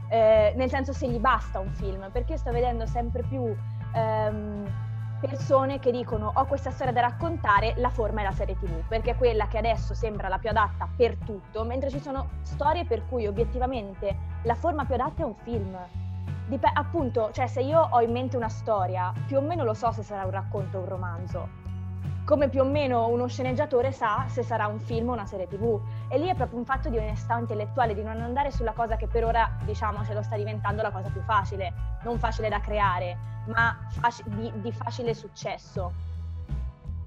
eh, 0.08 0.52
nel 0.56 0.68
senso 0.70 0.92
se 0.92 1.08
gli 1.08 1.18
basta 1.18 1.58
un 1.58 1.72
film, 1.72 2.10
perché 2.10 2.36
sto 2.36 2.50
vedendo 2.50 2.86
sempre 2.86 3.22
più 3.22 3.54
ehm, 3.94 4.90
persone 5.20 5.78
che 5.78 5.92
dicono 5.92 6.32
ho 6.34 6.44
questa 6.46 6.70
storia 6.70 6.92
da 6.92 7.02
raccontare, 7.02 7.74
la 7.76 7.90
forma 7.90 8.22
è 8.22 8.24
la 8.24 8.32
serie 8.32 8.56
tv, 8.58 8.82
perché 8.88 9.12
è 9.12 9.16
quella 9.16 9.46
che 9.46 9.58
adesso 9.58 9.94
sembra 9.94 10.28
la 10.28 10.38
più 10.38 10.48
adatta 10.48 10.88
per 10.96 11.16
tutto, 11.24 11.64
mentre 11.64 11.90
ci 11.90 12.00
sono 12.00 12.28
storie 12.42 12.84
per 12.86 13.06
cui 13.06 13.26
obiettivamente 13.26 14.16
la 14.42 14.54
forma 14.54 14.84
più 14.84 14.94
adatta 14.94 15.22
è 15.22 15.26
un 15.26 15.34
film. 15.34 15.78
Dip- 16.52 16.70
appunto, 16.70 17.30
cioè 17.32 17.46
se 17.46 17.62
io 17.62 17.80
ho 17.80 18.02
in 18.02 18.12
mente 18.12 18.36
una 18.36 18.50
storia, 18.50 19.10
più 19.26 19.38
o 19.38 19.40
meno 19.40 19.64
lo 19.64 19.72
so 19.72 19.90
se 19.90 20.02
sarà 20.02 20.26
un 20.26 20.32
racconto 20.32 20.76
o 20.76 20.80
un 20.82 20.86
romanzo, 20.86 21.48
come 22.26 22.50
più 22.50 22.60
o 22.60 22.64
meno 22.64 23.08
uno 23.08 23.26
sceneggiatore 23.26 23.90
sa 23.90 24.26
se 24.28 24.42
sarà 24.42 24.66
un 24.66 24.78
film 24.78 25.08
o 25.08 25.12
una 25.14 25.24
serie 25.24 25.48
tv. 25.48 25.80
E 26.10 26.18
lì 26.18 26.28
è 26.28 26.34
proprio 26.34 26.58
un 26.58 26.66
fatto 26.66 26.90
di 26.90 26.98
onestà 26.98 27.38
intellettuale, 27.38 27.94
di 27.94 28.02
non 28.02 28.20
andare 28.20 28.50
sulla 28.50 28.72
cosa 28.72 28.96
che 28.96 29.06
per 29.06 29.24
ora, 29.24 29.50
diciamo, 29.64 30.04
ce 30.04 30.12
lo 30.12 30.20
sta 30.20 30.36
diventando 30.36 30.82
la 30.82 30.90
cosa 30.90 31.08
più 31.08 31.22
facile, 31.22 31.72
non 32.02 32.18
facile 32.18 32.50
da 32.50 32.60
creare, 32.60 33.16
ma 33.46 33.74
faci- 33.88 34.24
di, 34.26 34.52
di 34.56 34.72
facile 34.72 35.14
successo. 35.14 35.90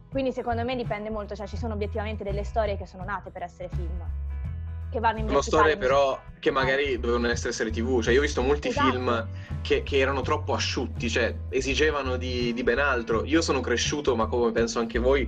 Quindi 0.10 0.32
secondo 0.32 0.64
me 0.64 0.76
dipende 0.76 1.12
molto, 1.12 1.36
cioè 1.36 1.46
ci 1.46 1.58
sono 1.58 1.76
obiettivamente 1.76 2.24
delle 2.24 2.44
storie 2.44 2.78
che 2.78 2.88
sono 2.88 3.04
nate 3.04 3.30
per 3.30 3.44
essere 3.44 3.70
film, 3.70 4.04
che 4.96 5.00
vanno 5.02 5.20
in 5.20 5.28
Sono 5.28 5.42
storie 5.42 5.78
però 5.78 6.20
che 6.40 6.52
magari 6.52 7.00
dovevano 7.00 7.28
essere 7.30 7.52
serie 7.52 7.72
tv, 7.72 8.02
cioè 8.02 8.14
io 8.14 8.20
ho 8.20 8.22
visto 8.24 8.42
molti 8.42 8.70
Esatto. 8.70 8.92
film 8.92 9.28
che, 9.62 9.84
che 9.84 9.98
erano 9.98 10.22
troppo 10.22 10.54
asciutti, 10.54 11.10
cioè 11.10 11.36
esigevano 11.50 12.18
di, 12.18 12.54
di 12.54 12.64
ben 12.64 12.80
altro. 12.80 13.26
Io 13.26 13.42
sono 13.42 13.62
cresciuto, 13.62 14.16
ma 14.16 14.28
come 14.28 14.52
penso 14.52 14.80
anche 14.80 15.00
voi, 15.00 15.28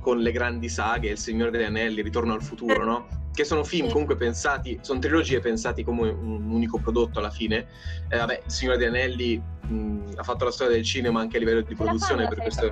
con 0.00 0.18
le 0.18 0.30
grandi 0.30 0.68
saghe, 0.68 1.10
Il 1.10 1.18
Signore 1.18 1.50
degli 1.50 1.64
Anelli, 1.64 2.02
Ritorno 2.02 2.34
al 2.34 2.42
futuro, 2.42 2.84
no? 2.84 3.06
che 3.32 3.44
sono 3.44 3.62
film 3.62 3.86
sì. 3.86 3.92
comunque 3.92 4.16
pensati, 4.16 4.78
sono 4.82 4.98
trilogie 4.98 5.38
pensati 5.38 5.84
come 5.84 6.10
un 6.10 6.50
unico 6.50 6.78
prodotto 6.78 7.20
alla 7.20 7.30
fine. 7.30 7.66
Eh, 8.08 8.18
vabbè, 8.18 8.42
il 8.44 8.50
Signore 8.50 8.78
degli 8.78 8.88
Anelli 8.88 9.40
mh, 9.68 10.14
ha 10.16 10.22
fatto 10.22 10.44
la 10.44 10.50
storia 10.50 10.74
del 10.74 10.84
cinema 10.84 11.20
anche 11.20 11.36
a 11.36 11.40
livello 11.40 11.60
di 11.60 11.74
produzione 11.74 12.26
per 12.28 12.38
questo. 12.38 12.70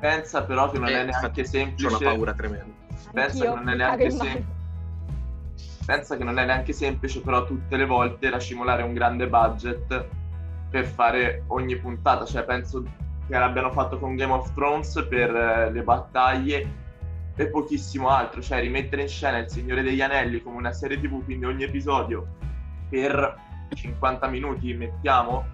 Pensa 0.00 0.42
però 0.42 0.70
che 0.70 0.78
non 0.78 0.88
eh, 0.88 1.00
è 1.00 1.04
neanche 1.04 1.44
semplice. 1.44 1.86
Ho 1.86 1.98
una 1.98 1.98
paura 1.98 2.32
tremenda. 2.34 2.74
Pensa 3.12 3.44
che 3.44 3.54
non 3.54 3.68
è 3.68 3.74
neanche 3.76 4.10
semplice. 4.10 4.55
Pensa 5.86 6.16
che 6.16 6.24
non 6.24 6.38
è 6.38 6.44
neanche 6.44 6.72
semplice 6.72 7.20
però 7.20 7.44
tutte 7.44 7.76
le 7.76 7.86
volte 7.86 8.28
racimolare 8.28 8.82
un 8.82 8.92
grande 8.92 9.28
budget 9.28 10.08
per 10.68 10.84
fare 10.84 11.44
ogni 11.46 11.76
puntata, 11.76 12.24
cioè 12.24 12.44
penso 12.44 12.82
che 12.82 13.38
l'abbiano 13.38 13.70
fatto 13.70 13.98
con 13.98 14.16
Game 14.16 14.32
of 14.32 14.52
Thrones 14.52 15.06
per 15.08 15.34
eh, 15.34 15.70
le 15.70 15.82
battaglie 15.82 16.84
e 17.36 17.46
pochissimo 17.46 18.08
altro, 18.08 18.42
cioè 18.42 18.60
rimettere 18.60 19.02
in 19.02 19.08
scena 19.08 19.38
Il 19.38 19.48
Signore 19.48 19.82
degli 19.82 20.00
Anelli 20.00 20.42
come 20.42 20.56
una 20.56 20.72
serie 20.72 21.00
tv, 21.00 21.22
quindi 21.24 21.44
ogni 21.44 21.62
episodio 21.62 22.26
per 22.88 23.36
50 23.72 24.26
minuti 24.26 24.74
mettiamo, 24.74 25.46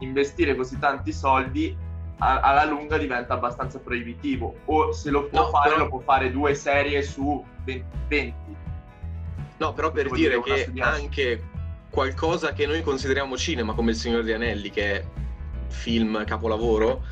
investire 0.00 0.56
così 0.56 0.78
tanti 0.78 1.12
soldi 1.12 1.76
a- 2.18 2.40
alla 2.40 2.64
lunga 2.64 2.96
diventa 2.96 3.34
abbastanza 3.34 3.78
proibitivo 3.78 4.56
o 4.64 4.92
se 4.92 5.10
lo 5.10 5.26
può 5.26 5.42
no, 5.42 5.48
fare 5.48 5.70
però... 5.70 5.82
lo 5.82 5.88
può 5.90 5.98
fare 6.00 6.32
due 6.32 6.54
serie 6.54 7.02
su 7.02 7.44
20. 7.64 7.84
20. 8.08 8.55
No, 9.58 9.72
però 9.72 9.90
per 9.90 10.10
dire, 10.10 10.40
dire 10.42 10.66
che 10.72 10.80
anche 10.80 11.42
qualcosa 11.90 12.52
che 12.52 12.66
noi 12.66 12.82
consideriamo 12.82 13.36
cinema 13.36 13.72
come 13.72 13.92
Il 13.92 13.96
Signore 13.96 14.22
degli 14.22 14.34
Anelli, 14.34 14.70
che 14.70 14.92
è 14.94 15.04
film 15.68 16.24
capolavoro, 16.24 17.02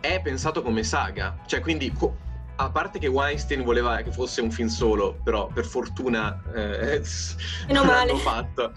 è 0.00 0.20
pensato 0.20 0.62
come 0.62 0.82
saga, 0.82 1.38
cioè 1.46 1.60
quindi 1.60 1.92
co- 1.92 2.16
a 2.56 2.70
parte 2.70 2.98
che 2.98 3.06
Weinstein 3.06 3.62
voleva 3.62 3.96
che 4.02 4.12
fosse 4.12 4.40
un 4.40 4.50
film 4.50 4.68
solo, 4.68 5.18
però 5.22 5.48
per 5.48 5.64
fortuna 5.64 6.40
eh, 6.54 7.02
non 7.70 7.86
l'hanno 7.86 8.16
fatto. 8.16 8.72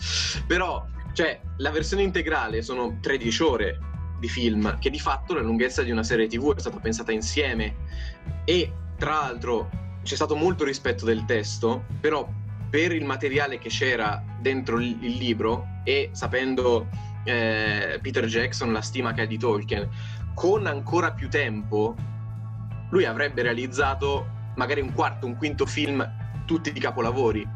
Però, 0.48 0.86
cioè, 1.14 1.40
la 1.58 1.70
versione 1.70 2.04
integrale 2.04 2.62
sono 2.62 2.98
13 3.02 3.44
ore 3.44 3.80
di 4.20 4.28
film, 4.28 4.80
che 4.80 4.90
di 4.90 5.00
fatto 5.00 5.36
la 5.36 5.42
lunghezza 5.42 5.84
di 5.84 5.92
una 5.92 6.04
serie 6.04 6.28
TV 6.28 6.56
è 6.56 6.60
stata 6.60 6.80
pensata 6.80 7.12
insieme. 7.12 7.76
E 8.46 8.72
tra 8.98 9.12
l'altro 9.12 9.70
c'è 10.04 10.16
stato 10.16 10.36
molto 10.36 10.64
rispetto 10.64 11.06
del 11.06 11.26
testo, 11.26 11.86
però 12.00 12.28
per 12.70 12.92
il 12.92 13.06
materiale 13.06 13.58
che 13.58 13.70
c'era 13.70 14.24
dentro 14.40 14.80
il, 14.80 14.98
il 15.02 15.14
libro 15.18 15.82
e 15.84 16.10
sapendo 16.14 16.88
eh, 17.24 18.00
Peter 18.02 18.26
Jackson 18.26 18.72
la 18.72 18.82
stima 18.82 19.14
che 19.14 19.22
ha 19.22 19.26
di 19.26 19.38
Tolkien, 19.38 19.90
con 20.34 20.68
ancora 20.68 21.12
più 21.12 21.30
tempo 21.30 21.96
lui 22.90 23.06
avrebbe 23.06 23.42
realizzato 23.42 24.36
magari 24.56 24.82
un 24.82 24.94
quarto, 24.94 25.26
un 25.26 25.36
quinto 25.36 25.66
film, 25.66 26.08
tutti 26.46 26.72
di 26.72 26.80
capolavori. 26.80 27.56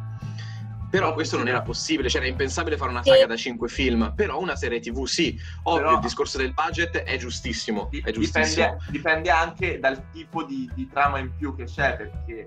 Però 0.89 1.13
questo 1.13 1.37
non 1.37 1.47
era 1.47 1.61
possibile, 1.61 2.09
cioè 2.09 2.19
era 2.19 2.29
impensabile 2.29 2.75
fare 2.75 2.91
una 2.91 3.01
saga 3.01 3.25
da 3.25 3.37
cinque 3.37 3.69
film, 3.69 4.11
però 4.13 4.41
una 4.41 4.57
serie 4.57 4.81
tv 4.81 5.05
sì. 5.05 5.39
Ovvio, 5.63 5.83
però, 5.83 5.93
il 5.95 6.01
discorso 6.01 6.37
del 6.37 6.53
budget 6.53 6.97
è 6.97 7.15
giustissimo, 7.15 7.89
è 8.03 8.11
giustissimo. 8.11 8.65
Dipende, 8.65 8.91
dipende 8.91 9.29
anche 9.29 9.79
dal 9.79 10.09
tipo 10.11 10.43
di, 10.43 10.69
di, 10.75 10.89
trama 10.89 11.19
in 11.19 11.33
più 11.33 11.55
che 11.55 11.63
c'è, 11.63 11.95
perché 11.95 12.45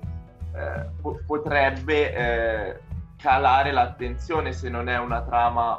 eh, 0.55 0.87
po- 1.01 1.21
potrebbe 1.27 2.15
eh, 2.15 2.81
calare 3.17 3.73
l'attenzione 3.73 4.53
se 4.53 4.69
non 4.69 4.89
è 4.89 4.99
una 4.99 5.23
trama 5.23 5.79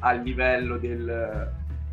a 0.00 0.12
livello 0.12 0.78
del, 0.78 1.52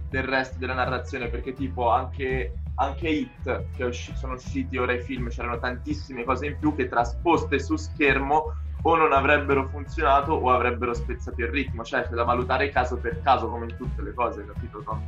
del 0.09 0.23
resto 0.23 0.57
della 0.57 0.73
narrazione, 0.73 1.27
perché 1.27 1.53
tipo 1.53 1.89
anche 1.89 2.53
anche 2.81 3.09
Hit, 3.09 3.65
che 3.75 3.83
usci- 3.83 4.15
sono 4.15 4.33
usciti 4.33 4.77
ora 4.77 4.93
i 4.93 5.01
film, 5.01 5.29
c'erano 5.29 5.59
tantissime 5.59 6.23
cose 6.23 6.45
in 6.47 6.57
più 6.57 6.75
che 6.75 6.87
trasposte 6.87 7.59
su 7.59 7.75
schermo 7.75 8.53
o 8.83 8.95
non 8.95 9.11
avrebbero 9.11 9.67
funzionato 9.67 10.31
o 10.31 10.49
avrebbero 10.49 10.93
spezzato 10.93 11.41
il 11.41 11.49
ritmo, 11.49 11.83
cioè 11.83 12.07
c'è 12.07 12.13
da 12.13 12.23
valutare 12.23 12.69
caso 12.69 12.95
per 12.95 13.21
caso 13.21 13.49
come 13.49 13.65
in 13.65 13.75
tutte 13.75 14.01
le 14.01 14.13
cose, 14.13 14.45
capito 14.45 14.81
Tom? 14.81 15.01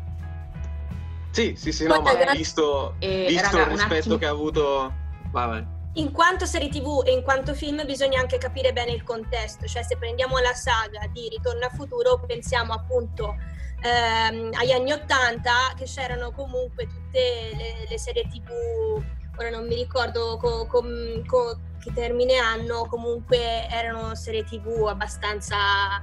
Sì, 1.29 1.55
sì, 1.55 1.71
sì, 1.71 1.87
no, 1.87 2.01
ma 2.01 2.11
visto, 2.33 2.95
eh, 2.99 3.27
visto 3.29 3.57
raga, 3.57 3.71
il 3.71 3.77
rispetto 3.77 4.17
che 4.17 4.25
ha 4.25 4.31
avuto... 4.31 4.93
Vai, 5.31 5.47
vai. 5.47 5.67
In 5.95 6.11
quanto 6.11 6.45
serie 6.45 6.69
tv 6.69 7.03
e 7.05 7.11
in 7.11 7.21
quanto 7.21 7.53
film 7.53 7.85
bisogna 7.85 8.19
anche 8.19 8.37
capire 8.37 8.71
bene 8.71 8.91
il 8.91 9.03
contesto, 9.03 9.65
cioè 9.65 9.83
se 9.83 9.97
prendiamo 9.97 10.37
la 10.39 10.53
saga 10.53 11.05
di 11.11 11.27
Ritorno 11.27 11.65
a 11.65 11.69
futuro 11.69 12.23
pensiamo 12.25 12.71
appunto 12.71 13.35
ehm, 13.81 14.51
agli 14.53 14.71
anni 14.71 14.93
80 14.93 15.73
che 15.75 15.83
c'erano 15.83 16.31
comunque 16.31 16.87
tutte 16.87 17.51
le, 17.53 17.85
le 17.89 17.97
serie 17.99 18.23
tv, 18.23 19.03
ora 19.37 19.49
non 19.49 19.67
mi 19.67 19.75
ricordo 19.75 20.37
co, 20.37 20.65
co, 20.65 20.81
co, 21.25 21.59
che 21.81 21.91
termine 21.93 22.37
hanno, 22.37 22.85
comunque 22.85 23.67
erano 23.67 24.15
serie 24.15 24.45
tv 24.45 24.85
abbastanza 24.87 26.01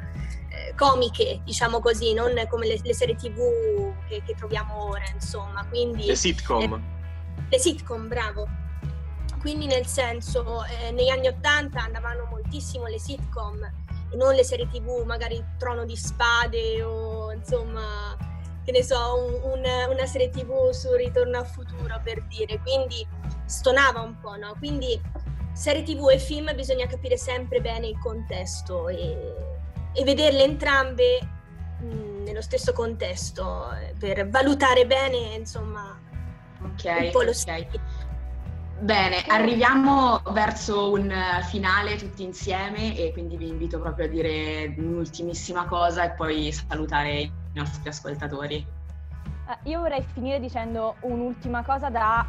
eh, 0.50 0.74
comiche, 0.76 1.40
diciamo 1.44 1.80
così, 1.80 2.12
non 2.12 2.32
come 2.50 2.66
le, 2.66 2.78
le 2.82 2.94
serie 2.94 3.14
tv 3.14 3.94
che, 4.06 4.22
che, 4.26 4.34
troviamo 4.34 4.84
ora, 4.84 5.04
insomma. 5.14 5.64
Quindi, 5.66 6.04
le 6.04 6.16
sitcom. 6.16 6.74
Eh, 6.74 7.42
le 7.48 7.58
sitcom, 7.58 8.08
bravo. 8.08 8.66
Quindi 9.38 9.66
nel 9.66 9.86
senso, 9.86 10.64
eh, 10.64 10.90
negli 10.90 11.08
anni 11.08 11.28
80 11.28 11.80
andavano 11.80 12.26
moltissimo 12.30 12.86
le 12.86 12.98
sitcom 12.98 13.62
e 14.10 14.16
non 14.16 14.34
le 14.34 14.44
serie 14.44 14.68
tv, 14.68 15.04
magari 15.04 15.42
Trono 15.58 15.84
di 15.84 15.96
Spade 15.96 16.82
o 16.82 17.32
insomma, 17.32 18.16
che 18.64 18.72
ne 18.72 18.82
so, 18.82 19.16
un, 19.16 19.52
un, 19.52 19.64
una 19.90 20.06
serie 20.06 20.30
tv 20.30 20.70
su 20.70 20.92
Ritorno 20.94 21.38
al 21.38 21.46
futuro 21.46 22.00
per 22.02 22.22
dire, 22.24 22.60
quindi 22.60 23.06
stonava 23.46 24.00
un 24.00 24.18
po', 24.20 24.36
no? 24.36 24.54
Quindi 24.58 25.00
serie 25.52 25.82
tv 25.82 26.10
e 26.10 26.18
film 26.18 26.54
bisogna 26.54 26.86
capire 26.86 27.16
sempre 27.16 27.60
bene 27.60 27.88
il 27.88 27.98
contesto 27.98 28.88
e, 28.88 29.34
e 29.92 30.04
vederle 30.04 30.42
entrambe 30.42 31.18
mh, 31.80 32.22
nello 32.24 32.42
stesso 32.42 32.72
contesto 32.72 33.72
eh, 33.72 33.94
per 33.98 34.28
valutare 34.28 34.86
bene, 34.86 35.34
insomma, 35.34 35.98
okay, 36.62 37.06
un 37.06 37.10
po' 37.10 37.22
lo 37.22 37.30
okay. 37.30 37.34
stile. 37.34 37.80
Bene, 38.80 39.24
arriviamo 39.26 40.20
verso 40.30 40.92
un 40.92 41.12
finale 41.48 41.96
tutti 41.96 42.22
insieme 42.22 42.96
e 42.96 43.10
quindi 43.12 43.36
vi 43.36 43.48
invito 43.48 43.80
proprio 43.80 44.06
a 44.06 44.08
dire 44.08 44.72
un'ultimissima 44.78 45.66
cosa 45.66 46.04
e 46.04 46.10
poi 46.10 46.52
salutare 46.52 47.10
i 47.18 47.32
nostri 47.54 47.88
ascoltatori. 47.88 48.64
Uh, 49.46 49.68
io 49.68 49.80
vorrei 49.80 50.04
finire 50.12 50.38
dicendo 50.38 50.94
un'ultima 51.00 51.64
cosa 51.64 51.90
da 51.90 52.28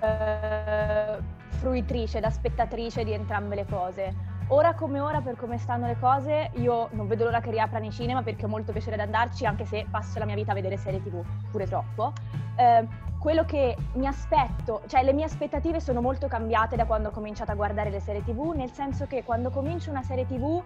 uh, 0.00 1.22
fruitrice, 1.56 2.20
da 2.20 2.30
spettatrice 2.30 3.02
di 3.02 3.12
entrambe 3.12 3.56
le 3.56 3.66
cose. 3.68 4.14
Ora 4.50 4.74
come 4.74 5.00
ora, 5.00 5.20
per 5.20 5.34
come 5.34 5.58
stanno 5.58 5.88
le 5.88 5.98
cose, 5.98 6.52
io 6.54 6.90
non 6.92 7.08
vedo 7.08 7.24
l'ora 7.24 7.40
che 7.40 7.50
riaprano 7.50 7.86
i 7.86 7.90
cinema 7.90 8.22
perché 8.22 8.44
ho 8.44 8.48
molto 8.48 8.70
piacere 8.70 8.94
ad 8.94 9.00
andarci, 9.00 9.44
anche 9.46 9.64
se 9.64 9.84
passo 9.90 10.20
la 10.20 10.26
mia 10.26 10.36
vita 10.36 10.52
a 10.52 10.54
vedere 10.54 10.76
serie 10.76 11.02
tv, 11.02 11.24
pure 11.50 11.66
troppo 11.66 12.12
quello 13.18 13.44
che 13.44 13.76
mi 13.94 14.06
aspetto, 14.06 14.82
cioè 14.86 15.02
le 15.02 15.12
mie 15.12 15.24
aspettative 15.24 15.80
sono 15.80 16.00
molto 16.00 16.28
cambiate 16.28 16.76
da 16.76 16.84
quando 16.84 17.08
ho 17.08 17.12
cominciato 17.12 17.50
a 17.50 17.54
guardare 17.54 17.90
le 17.90 18.00
serie 18.00 18.22
tv, 18.22 18.52
nel 18.54 18.70
senso 18.70 19.06
che 19.06 19.24
quando 19.24 19.50
comincio 19.50 19.90
una 19.90 20.02
serie 20.02 20.26
tv 20.26 20.62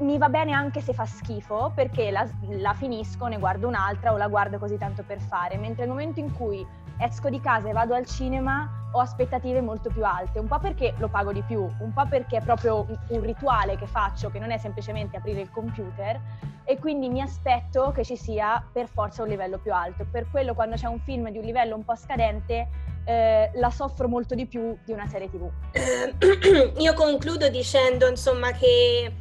mi 0.00 0.18
va 0.18 0.28
bene 0.28 0.52
anche 0.52 0.80
se 0.80 0.92
fa 0.92 1.06
schifo, 1.06 1.72
perché 1.74 2.10
la, 2.10 2.26
la, 2.48 2.74
finisco, 2.74 3.26
ne 3.26 3.38
guardo 3.38 3.68
un'altra 3.68 4.12
o 4.12 4.16
la 4.16 4.26
guardo 4.28 4.58
così 4.58 4.76
tanto 4.76 5.04
per 5.04 5.20
fare, 5.20 5.56
mentre 5.56 5.84
nel 5.84 5.90
momento 5.90 6.20
in 6.20 6.32
cui 6.32 6.66
esco 6.98 7.28
di 7.30 7.40
casa 7.40 7.68
e 7.68 7.72
vado 7.72 7.94
al 7.94 8.06
cinema 8.06 8.68
ho 8.92 9.00
aspettative 9.00 9.60
molto 9.60 9.90
più 9.90 10.04
alte, 10.04 10.38
un 10.38 10.46
po' 10.46 10.58
perché 10.58 10.94
lo 10.98 11.08
pago 11.08 11.32
di 11.32 11.42
più, 11.42 11.60
un 11.60 11.92
po' 11.92 12.06
perché 12.06 12.38
è 12.38 12.42
proprio 12.42 12.86
un, 13.08 13.20
rituale 13.20 13.76
che 13.76 13.86
faccio, 13.86 14.30
che 14.30 14.38
non 14.38 14.50
è 14.50 14.58
semplicemente 14.58 15.16
aprire 15.16 15.40
il 15.40 15.50
computer, 15.50 16.20
e 16.66 16.78
quindi 16.78 17.08
mi 17.08 17.20
aspetto 17.20 17.92
che 17.92 18.04
ci 18.04 18.16
sia 18.16 18.62
per 18.72 18.88
forza 18.88 19.22
un 19.22 19.28
livello 19.28 19.58
più 19.58 19.72
alto. 19.72 20.04
Per 20.10 20.28
quello 20.30 20.54
quando 20.54 20.74
c'è 20.76 20.86
un 20.86 20.98
film 21.00 21.30
di 21.30 21.38
un 21.38 21.44
livello 21.44 21.76
un 21.76 21.84
po' 21.84 21.94
scadente 21.94 22.68
eh, 23.04 23.50
la 23.54 23.70
soffro 23.70 24.08
molto 24.08 24.34
di 24.34 24.46
più 24.46 24.76
di 24.84 24.92
una 24.92 25.06
serie 25.06 25.30
tv. 25.30 25.48
Io 26.78 26.92
concludo 26.94 27.48
dicendo 27.48 28.08
insomma 28.08 28.50
che 28.50 29.12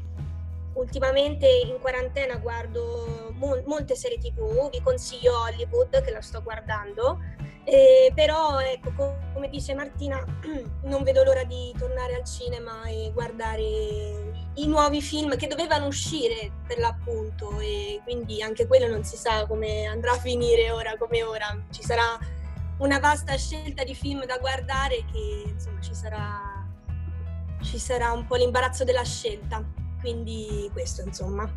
ultimamente 0.73 1.47
in 1.47 1.79
quarantena 1.79 2.35
guardo 2.37 3.31
mo- 3.35 3.61
molte 3.65 3.95
serie 3.95 4.17
tv, 4.17 4.69
vi 4.71 4.81
consiglio 4.81 5.39
Hollywood 5.39 6.03
che 6.03 6.11
la 6.11 6.21
sto 6.21 6.41
guardando 6.41 7.19
eh, 7.67 8.11
però 8.13 8.59
ecco, 8.59 8.91
come 9.33 9.49
dice 9.49 9.73
Martina, 9.73 10.23
non 10.83 11.03
vedo 11.03 11.23
l'ora 11.23 11.43
di 11.43 11.73
tornare 11.77 12.15
al 12.15 12.23
cinema 12.23 12.85
e 12.85 13.09
guardare 13.11 14.34
i 14.55 14.67
nuovi 14.67 15.01
film 15.01 15.35
che 15.35 15.47
dovevano 15.47 15.87
uscire 15.87 16.51
per 16.65 16.77
l'appunto 16.77 17.59
e 17.59 17.99
quindi 18.03 18.41
anche 18.41 18.67
quello 18.67 18.87
non 18.87 19.03
si 19.03 19.17
sa 19.17 19.45
come 19.47 19.85
andrà 19.85 20.11
a 20.11 20.17
finire 20.17 20.71
ora 20.71 20.95
come 20.97 21.23
ora. 21.23 21.47
Ci 21.71 21.83
sarà 21.83 22.17
una 22.77 22.99
vasta 22.99 23.35
scelta 23.35 23.83
di 23.83 23.95
film 23.95 24.25
da 24.25 24.37
guardare 24.37 25.03
che 25.11 25.43
insomma 25.47 25.81
ci 25.81 25.93
sarà, 25.93 26.67
ci 27.61 27.77
sarà 27.77 28.11
un 28.11 28.25
po' 28.25 28.35
l'imbarazzo 28.35 28.83
della 28.83 29.03
scelta. 29.03 29.63
Quindi 29.99 30.69
questo 30.71 31.01
insomma. 31.01 31.51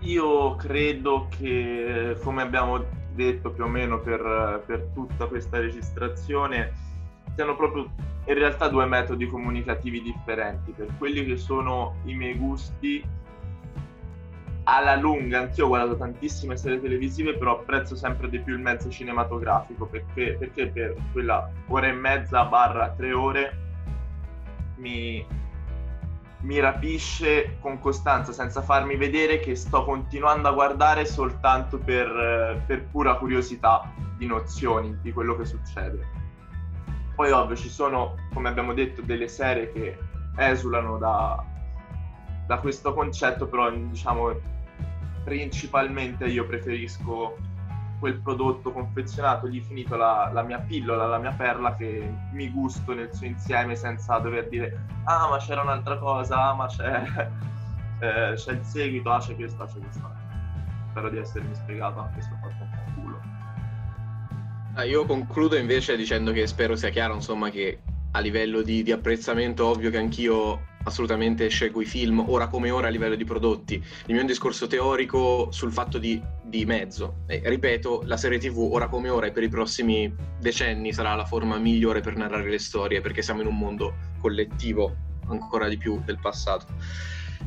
Io 0.00 0.54
credo 0.54 1.26
che, 1.36 2.16
come 2.22 2.42
abbiamo 2.42 2.84
detto 3.12 3.50
più 3.50 3.64
o 3.64 3.66
meno 3.66 4.00
per, 4.00 4.62
per 4.64 4.90
tutta 4.94 5.26
questa 5.26 5.58
registrazione 5.58 6.72
siano 7.34 7.56
proprio 7.56 7.90
in 8.28 8.34
realtà 8.34 8.68
due 8.68 8.86
metodi 8.86 9.26
comunicativi 9.26 10.02
differenti. 10.02 10.72
Per 10.72 10.88
quelli 10.98 11.24
che 11.24 11.36
sono 11.36 11.96
i 12.04 12.14
miei 12.14 12.36
gusti, 12.36 13.02
alla 14.64 14.96
lunga, 14.96 15.40
anch'io 15.40 15.64
ho 15.64 15.68
guardato 15.68 15.96
tantissime 15.96 16.58
serie 16.58 16.80
televisive, 16.80 17.38
però 17.38 17.58
apprezzo 17.60 17.96
sempre 17.96 18.28
di 18.28 18.38
più 18.40 18.54
il 18.54 18.60
mezzo 18.60 18.90
cinematografico 18.90 19.86
perché, 19.86 20.36
perché 20.38 20.66
per 20.68 20.94
quella 21.10 21.50
ora 21.68 21.86
e 21.86 21.92
mezza 21.92 22.44
barra 22.44 22.90
tre 22.90 23.14
ore 23.14 23.56
mi, 24.76 25.24
mi 26.42 26.60
rapisce 26.60 27.56
con 27.60 27.78
costanza 27.80 28.32
senza 28.32 28.60
farmi 28.60 28.96
vedere 28.96 29.40
che 29.40 29.54
sto 29.54 29.84
continuando 29.84 30.48
a 30.48 30.52
guardare 30.52 31.06
soltanto 31.06 31.78
per, 31.78 32.62
per 32.66 32.84
pura 32.90 33.14
curiosità 33.14 33.90
di 34.18 34.26
nozioni 34.26 34.98
di 35.00 35.12
quello 35.12 35.34
che 35.34 35.46
succede. 35.46 36.27
Poi 37.18 37.32
ovvio 37.32 37.56
ci 37.56 37.68
sono, 37.68 38.14
come 38.32 38.48
abbiamo 38.48 38.72
detto, 38.72 39.02
delle 39.02 39.26
serie 39.26 39.72
che 39.72 39.98
esulano 40.36 40.98
da, 40.98 41.44
da 42.46 42.58
questo 42.60 42.94
concetto, 42.94 43.48
però 43.48 43.68
diciamo 43.72 44.32
principalmente 45.24 46.26
io 46.26 46.46
preferisco 46.46 47.36
quel 47.98 48.20
prodotto 48.20 48.70
confezionato, 48.70 49.48
gli 49.48 49.60
finito 49.60 49.96
la, 49.96 50.30
la, 50.32 50.42
mia 50.42 50.60
pillola, 50.60 51.06
la 51.06 51.18
mia 51.18 51.32
perla 51.32 51.74
che 51.74 52.08
mi 52.34 52.50
gusto 52.50 52.94
nel 52.94 53.12
suo 53.12 53.26
insieme 53.26 53.74
senza 53.74 54.16
dover 54.18 54.48
dire 54.48 54.84
ah 55.02 55.26
ma 55.28 55.38
c'era 55.38 55.62
un'altra 55.62 55.98
cosa, 55.98 56.50
ah 56.50 56.54
ma 56.54 56.66
c'è, 56.66 57.02
eh, 57.98 58.32
c'è 58.36 58.52
il 58.52 58.62
seguito, 58.62 59.10
ah 59.10 59.18
c'è 59.18 59.34
questo, 59.34 59.60
ah 59.64 59.66
c'è 59.66 59.80
questo. 59.80 60.08
Spero 60.90 61.10
di 61.10 61.18
essermi 61.18 61.52
spiegato 61.52 61.98
anche 61.98 62.22
se 62.22 62.30
ho 62.30 62.48
fatto 62.48 62.67
io 64.84 65.04
concludo 65.06 65.56
invece 65.56 65.96
dicendo 65.96 66.30
che 66.30 66.46
spero 66.46 66.76
sia 66.76 66.90
chiaro, 66.90 67.14
insomma, 67.14 67.50
che 67.50 67.80
a 68.12 68.20
livello 68.20 68.62
di, 68.62 68.82
di, 68.82 68.92
apprezzamento, 68.92 69.66
ovvio 69.66 69.90
che 69.90 69.98
anch'io 69.98 70.66
assolutamente 70.84 71.48
scelgo 71.48 71.80
i 71.80 71.84
film, 71.84 72.24
ora 72.26 72.46
come 72.46 72.70
ora 72.70 72.86
a 72.86 72.90
livello 72.90 73.16
di 73.16 73.24
prodotti. 73.24 73.82
Il 74.06 74.14
mio 74.14 74.24
discorso 74.24 74.66
teorico 74.66 75.48
sul 75.50 75.72
fatto 75.72 75.98
di, 75.98 76.22
di 76.44 76.64
mezzo. 76.64 77.24
E, 77.26 77.42
ripeto, 77.44 78.02
la 78.04 78.16
serie 78.16 78.38
TV, 78.38 78.56
ora 78.58 78.86
come 78.88 79.08
ora 79.08 79.26
e 79.26 79.32
per 79.32 79.42
i 79.42 79.48
prossimi 79.48 80.14
decenni, 80.38 80.92
sarà 80.92 81.14
la 81.14 81.26
forma 81.26 81.58
migliore 81.58 82.00
per 82.00 82.16
narrare 82.16 82.48
le 82.48 82.58
storie, 82.58 83.00
perché 83.00 83.20
siamo 83.20 83.40
in 83.40 83.48
un 83.48 83.58
mondo 83.58 83.94
collettivo 84.20 84.94
ancora 85.28 85.68
di 85.68 85.76
più 85.76 86.00
del 86.04 86.18
passato. 86.20 86.66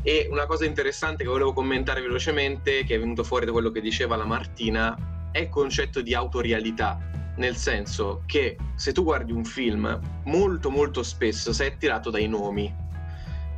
E 0.03 0.27
una 0.29 0.45
cosa 0.45 0.65
interessante 0.65 1.23
che 1.23 1.29
volevo 1.29 1.53
commentare 1.53 2.01
velocemente, 2.01 2.83
che 2.83 2.95
è 2.95 2.99
venuto 2.99 3.23
fuori 3.23 3.45
da 3.45 3.51
quello 3.51 3.71
che 3.71 3.81
diceva 3.81 4.15
la 4.15 4.25
Martina, 4.25 5.29
è 5.31 5.39
il 5.39 5.49
concetto 5.49 6.01
di 6.01 6.13
autorialità 6.13 7.10
nel 7.41 7.57
senso 7.57 8.21
che 8.27 8.55
se 8.75 8.91
tu 8.91 9.03
guardi 9.03 9.31
un 9.31 9.43
film, 9.43 9.99
molto 10.25 10.69
molto 10.69 11.01
spesso 11.01 11.51
sei 11.51 11.69
attirato 11.69 12.11
dai 12.11 12.27
nomi, 12.27 12.71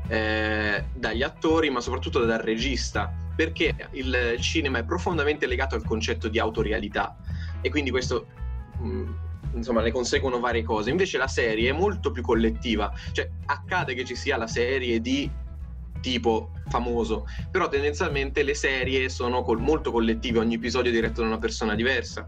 eh, 0.08 0.86
dagli 0.94 1.22
attori, 1.22 1.70
ma 1.70 1.82
soprattutto 1.82 2.24
dal 2.24 2.40
regista, 2.40 3.14
perché 3.36 3.76
il 3.92 4.38
cinema 4.40 4.78
è 4.78 4.86
profondamente 4.86 5.48
legato 5.48 5.76
al 5.76 5.84
concetto 5.84 6.30
di 6.30 6.40
autorialità 6.40 7.18
e 7.62 7.70
quindi 7.70 7.92
questo... 7.92 8.28
Mh, 8.80 8.88
mm, 8.88 9.14
insomma, 9.56 9.82
ne 9.82 9.92
conseguono 9.92 10.40
varie 10.40 10.64
cose. 10.64 10.90
Invece 10.90 11.20
la 11.20 11.28
serie 11.28 11.70
è 11.70 11.74
molto 11.74 12.12
più 12.12 12.24
collettiva, 12.24 12.92
cioè 13.12 13.30
accade 13.46 13.94
che 13.94 14.04
ci 14.04 14.16
sia 14.16 14.36
la 14.36 14.48
serie 14.48 15.00
di 15.00 15.30
tipo 16.02 16.52
famoso, 16.70 17.28
però 17.52 17.70
tendenzialmente 17.70 18.42
le 18.42 18.56
serie 18.56 19.10
sono 19.10 19.44
col, 19.44 19.60
molto 19.60 19.92
collettive, 19.92 20.40
ogni 20.40 20.56
episodio 20.56 20.90
è 20.90 20.94
diretto 20.94 21.22
da 21.22 21.28
una 21.28 21.38
persona 21.38 21.76
diversa. 21.76 22.28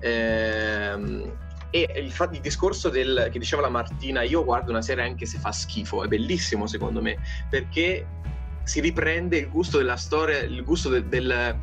Ehm, 0.00 1.32
e 1.70 1.92
il, 1.96 2.14
il 2.32 2.40
discorso 2.40 2.88
del, 2.88 3.28
che 3.30 3.38
diceva 3.38 3.62
la 3.62 3.68
Martina, 3.68 4.22
io 4.22 4.44
guardo 4.44 4.70
una 4.70 4.82
serie 4.82 5.04
anche 5.04 5.26
se 5.26 5.38
fa 5.38 5.52
schifo, 5.52 6.04
è 6.04 6.08
bellissimo 6.08 6.66
secondo 6.66 7.02
me, 7.02 7.18
perché 7.50 8.06
si 8.62 8.80
riprende 8.80 9.38
il 9.38 9.48
gusto 9.48 9.78
della 9.78 9.96
storia, 9.96 10.38
il 10.38 10.62
gusto 10.64 10.88
del, 10.88 11.04
del 11.04 11.56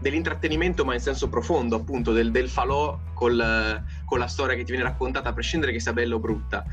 dell'intrattenimento, 0.00 0.84
ma 0.84 0.94
in 0.94 1.00
senso 1.00 1.28
profondo, 1.28 1.76
appunto, 1.76 2.12
del, 2.12 2.30
del 2.30 2.48
falò 2.48 2.98
col, 3.12 3.84
con 4.06 4.18
la 4.18 4.26
storia 4.26 4.56
che 4.56 4.64
ti 4.64 4.72
viene 4.72 4.86
raccontata, 4.86 5.28
a 5.28 5.32
prescindere 5.32 5.72
che 5.72 5.80
sia 5.80 5.92
bella 5.92 6.14
o 6.14 6.18
brutta. 6.18 6.64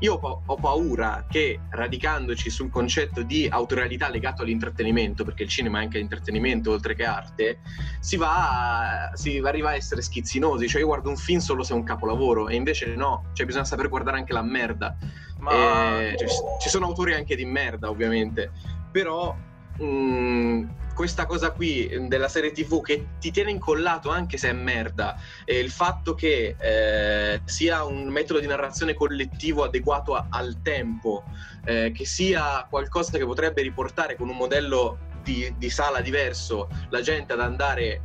Io 0.00 0.14
ho, 0.14 0.42
ho, 0.46 0.54
paura 0.54 1.26
che 1.28 1.58
radicandoci 1.70 2.48
sul 2.48 2.70
concetto 2.70 3.22
di 3.22 3.48
autorialità 3.50 4.08
legato 4.08 4.42
all'intrattenimento, 4.42 5.24
perché 5.24 5.42
il 5.42 5.48
cinema 5.48 5.80
è 5.80 5.82
anche 5.82 5.98
intrattenimento 5.98 6.70
oltre 6.70 6.94
che 6.94 7.04
arte, 7.04 7.58
si 7.98 8.16
va, 8.16 9.10
si 9.14 9.38
arriva 9.44 9.70
a 9.70 9.74
essere 9.74 10.00
schizzinosi. 10.00 10.68
Cioè, 10.68 10.80
io 10.80 10.86
guardo 10.86 11.08
un 11.08 11.16
film 11.16 11.40
solo 11.40 11.64
se 11.64 11.72
è 11.72 11.76
un 11.76 11.82
capolavoro, 11.82 12.48
e 12.48 12.54
invece 12.54 12.94
no, 12.94 13.24
cioè 13.32 13.46
bisogna 13.46 13.64
saper 13.64 13.88
guardare 13.88 14.18
anche 14.18 14.32
la 14.32 14.42
merda. 14.42 14.96
Ma... 15.40 16.02
E, 16.02 16.16
cioè, 16.16 16.28
ci 16.60 16.68
sono 16.68 16.86
autori 16.86 17.14
anche 17.14 17.34
di 17.34 17.44
merda, 17.44 17.90
ovviamente, 17.90 18.52
però. 18.92 19.36
Mh, 19.78 19.84
mm, 19.84 20.64
questa 20.96 21.26
cosa 21.26 21.50
qui 21.50 21.88
mm, 21.92 22.06
della 22.08 22.26
serie 22.26 22.52
TV 22.52 22.80
che 22.80 23.08
ti 23.20 23.30
tiene 23.30 23.50
incollato 23.50 24.08
anche 24.08 24.38
se 24.38 24.48
è 24.48 24.52
merda 24.52 25.20
e 25.44 25.58
il 25.58 25.70
fatto 25.70 26.14
che 26.14 26.56
eh, 26.58 27.40
sia 27.44 27.84
un 27.84 28.08
metodo 28.08 28.40
di 28.40 28.46
narrazione 28.46 28.94
collettivo 28.94 29.62
adeguato 29.62 30.14
a, 30.14 30.26
al 30.30 30.62
tempo, 30.62 31.24
eh, 31.66 31.92
che 31.94 32.06
sia 32.06 32.66
qualcosa 32.68 33.18
che 33.18 33.26
potrebbe 33.26 33.60
riportare 33.60 34.16
con 34.16 34.30
un 34.30 34.36
modello 34.36 34.98
di, 35.22 35.52
di 35.58 35.68
sala 35.68 36.00
diverso 36.00 36.68
la 36.88 37.02
gente 37.02 37.34
ad 37.34 37.40
andare 37.40 38.00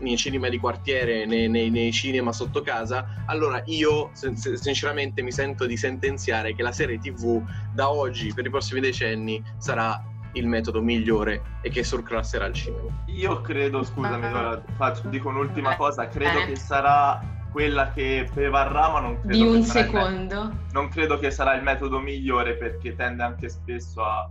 nei 0.00 0.16
cinema 0.16 0.48
di 0.48 0.58
quartiere, 0.58 1.26
nei, 1.26 1.48
nei, 1.48 1.70
nei, 1.70 1.90
cinema 1.90 2.30
sotto 2.30 2.62
casa, 2.62 3.24
allora 3.26 3.60
io 3.66 4.12
sinceramente 4.12 5.22
mi 5.22 5.32
sento 5.32 5.66
di 5.66 5.76
sentenziare 5.76 6.54
che 6.54 6.62
la 6.62 6.70
serie 6.70 7.00
TV 7.00 7.42
da 7.74 7.90
oggi 7.90 8.32
per 8.32 8.46
i 8.46 8.50
prossimi 8.50 8.78
decenni 8.78 9.42
sarà 9.56 10.00
il 10.32 10.46
metodo 10.46 10.82
migliore 10.82 11.42
e 11.62 11.70
che 11.70 11.82
surclasserà 11.82 12.46
il 12.46 12.54
cinema. 12.54 13.04
Io 13.06 13.40
credo, 13.40 13.82
scusami, 13.82 14.26
ora 14.26 14.62
faccio, 14.76 15.08
dico 15.08 15.28
un'ultima 15.28 15.76
cosa, 15.76 16.08
credo 16.08 16.40
eh. 16.40 16.46
che 16.46 16.56
sarà 16.56 17.20
quella 17.50 17.90
che 17.92 18.28
prevarrà, 18.32 18.90
ma 18.90 19.00
non 19.00 19.20
credo 19.20 19.34
di 19.34 19.42
un 19.42 19.62
secondo. 19.62 20.52
Non 20.72 20.88
credo 20.88 21.18
che 21.18 21.30
sarà 21.30 21.54
il 21.54 21.62
metodo 21.62 21.98
migliore 21.98 22.54
perché 22.54 22.94
tende 22.94 23.22
anche 23.22 23.48
spesso 23.48 24.04
a, 24.04 24.30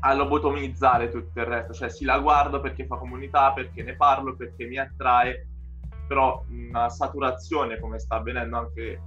a 0.00 0.14
lobotomizzare 0.14 1.08
tutto 1.08 1.40
il 1.40 1.46
resto, 1.46 1.72
cioè 1.72 1.88
sì 1.88 2.04
la 2.04 2.18
guardo 2.18 2.60
perché 2.60 2.86
fa 2.86 2.96
comunità, 2.96 3.52
perché 3.52 3.82
ne 3.82 3.96
parlo, 3.96 4.36
perché 4.36 4.66
mi 4.66 4.76
attrae, 4.76 5.48
però 6.06 6.44
una 6.48 6.88
saturazione 6.90 7.80
come 7.80 7.98
sta 7.98 8.16
avvenendo 8.16 8.58
anche 8.58 9.00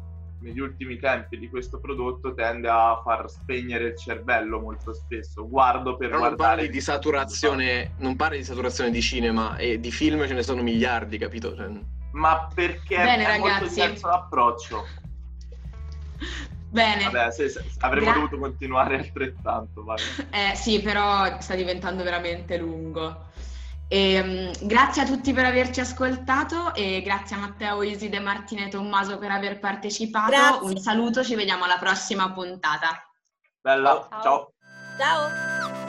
negli 0.46 0.60
ultimi 0.60 0.98
tempi 1.00 1.40
di 1.40 1.50
questo 1.50 1.80
prodotto 1.80 2.36
tende 2.36 2.68
a 2.70 3.02
far 3.04 3.28
spegnere 3.30 3.88
il 3.88 3.98
cervello 3.98 4.60
molto 4.60 4.94
spesso. 4.94 5.50
Guardo 5.50 5.98
per 5.98 6.10
Però 6.10 6.20
guardare... 6.20 6.50
non 6.50 6.56
parli 6.58 6.70
di 6.70 6.82
saturazione, 6.82 7.92
non 7.98 8.16
parli 8.16 8.38
di 8.38 8.44
saturazione 8.44 8.92
di 8.92 9.02
cinema 9.02 9.58
e 9.58 9.80
di 9.80 9.92
film 9.92 10.28
ce 10.28 10.36
ne 10.36 10.44
sono 10.44 10.62
miliardi, 10.62 11.18
capito? 11.18 11.56
Cioè... 11.56 11.68
Ma 12.12 12.48
perché 12.54 12.96
Bene, 12.96 13.24
è 13.24 13.28
ragazzi. 13.28 13.40
molto 13.40 13.68
diverso 13.68 14.08
l'approccio. 14.08 14.86
Bene. 16.70 17.04
Vabbè, 17.06 17.32
se, 17.32 17.50
se, 17.50 17.64
avremmo 17.80 18.06
Gra- 18.06 18.14
dovuto 18.14 18.38
continuare 18.38 18.98
altrettanto. 19.00 19.84
Vai. 19.84 19.98
Eh, 20.30 20.56
sì, 20.56 20.80
però 20.80 21.40
sta 21.42 21.56
diventando 21.56 22.04
veramente 22.04 22.56
lungo. 22.58 23.34
E, 23.88 24.20
um, 24.20 24.68
grazie 24.68 25.04
a 25.04 25.06
tutti 25.06 25.32
per 25.32 25.46
averci 25.46 25.80
ascoltato 25.80 26.74
e 26.74 27.02
grazie 27.04 27.36
a 27.36 27.40
Matteo, 27.40 27.84
Iside, 27.84 28.20
Martina 28.20 28.66
e 28.66 28.70
Tommaso 28.70 29.18
per 29.18 29.32
aver 29.32 29.60
partecipato. 29.60 30.32
Grazie. 30.32 30.68
Un 30.68 30.78
saluto, 30.78 31.24
ci 31.24 31.36
vediamo 31.36 31.66
alla 31.66 31.78
prossima 31.78 32.32
puntata. 32.32 33.08
Bella, 33.62 34.08
ciao. 34.22 34.54
Ciao. 34.98 35.85